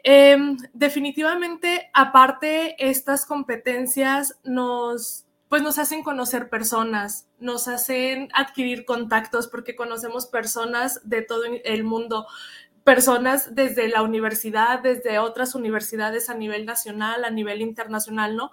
[0.03, 9.49] Em, definitivamente, aparte, estas competencias nos, pues nos hacen conocer personas, nos hacen adquirir contactos
[9.49, 12.27] porque conocemos personas de todo el mundo
[12.85, 18.51] personas desde la universidad, desde otras universidades a nivel nacional, a nivel internacional, ¿no?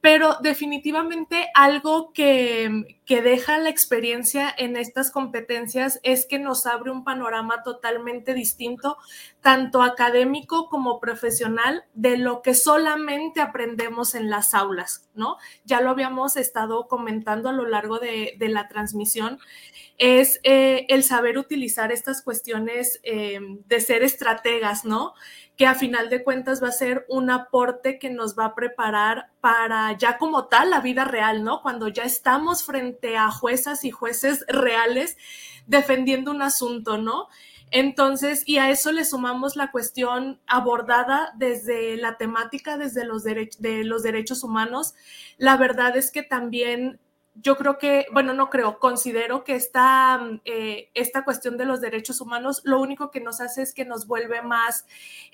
[0.00, 6.92] Pero definitivamente algo que, que, deja la experiencia en estas competencias es que nos abre
[6.92, 8.96] un panorama totalmente distinto,
[9.40, 15.36] tanto académico como profesional, de lo que solamente aprendemos en las aulas, ¿no?
[15.64, 19.40] Ya lo habíamos estado comentando a lo largo de, de la transmisión
[19.98, 25.14] es eh, el saber utilizar estas cuestiones eh, de ser estrategas, ¿no?
[25.58, 29.32] Que a final de cuentas va a ser un aporte que nos va a preparar
[29.42, 31.60] para ya como tal la vida real, ¿no?
[31.60, 35.18] Cuando ya estamos frente a juezas y jueces reales
[35.66, 37.28] defendiendo un asunto, ¿no?
[37.70, 43.84] Entonces, y a eso le sumamos la cuestión abordada desde la temática, desde los, de
[43.84, 44.94] los derechos humanos.
[45.36, 46.98] La verdad es que también
[47.42, 52.20] yo creo que, bueno, no creo, considero que esta, eh, esta cuestión de los derechos
[52.20, 54.86] humanos lo único que nos hace es que nos vuelve más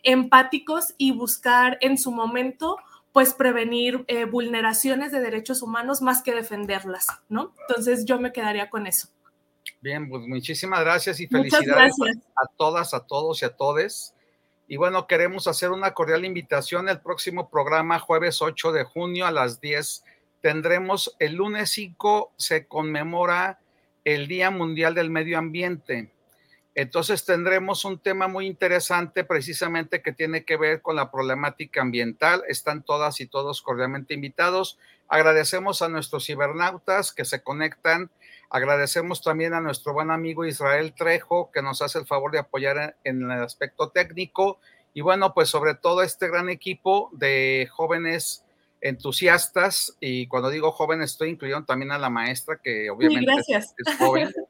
[0.02, 2.78] empáticos y buscar en su momento
[3.12, 7.54] pues prevenir eh, vulneraciones de derechos humanos más que defenderlas, ¿no?
[7.68, 9.08] Entonces yo me quedaría con eso.
[9.80, 11.94] Bien, pues muchísimas gracias y felicidades
[12.36, 14.14] a todas, a todos y a todes.
[14.66, 19.30] Y bueno, queremos hacer una cordial invitación al próximo programa, jueves 8 de junio a
[19.30, 20.04] las 10
[20.44, 23.60] tendremos el lunes 5 se conmemora
[24.04, 26.12] el Día Mundial del Medio Ambiente.
[26.74, 32.44] Entonces tendremos un tema muy interesante precisamente que tiene que ver con la problemática ambiental.
[32.46, 34.78] Están todas y todos cordialmente invitados.
[35.08, 38.10] Agradecemos a nuestros cibernautas que se conectan.
[38.50, 42.98] Agradecemos también a nuestro buen amigo Israel Trejo que nos hace el favor de apoyar
[43.02, 44.60] en el aspecto técnico.
[44.92, 48.43] Y bueno, pues sobre todo este gran equipo de jóvenes
[48.84, 54.30] entusiastas y cuando digo joven estoy incluyendo también a la maestra que obviamente es, joven.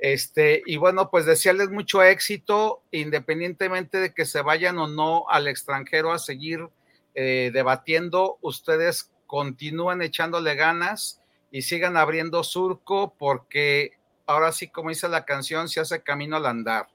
[0.00, 5.48] Este, y bueno, pues desearles mucho éxito, independientemente de que se vayan o no al
[5.48, 6.68] extranjero a seguir
[7.16, 11.20] eh, debatiendo, ustedes continúen echándole ganas
[11.50, 16.46] y sigan abriendo surco porque ahora sí, como dice la canción, se hace camino al
[16.46, 16.86] andar.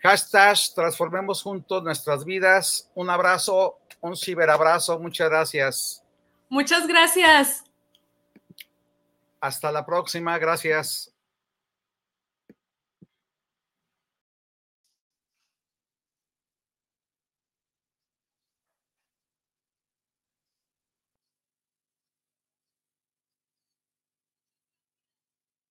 [0.00, 2.88] Hashtag transformemos juntos nuestras vidas.
[2.94, 4.98] Un abrazo, un ciberabrazo.
[4.98, 6.02] Muchas gracias.
[6.48, 7.64] Muchas gracias.
[9.40, 10.38] Hasta la próxima.
[10.38, 11.12] Gracias.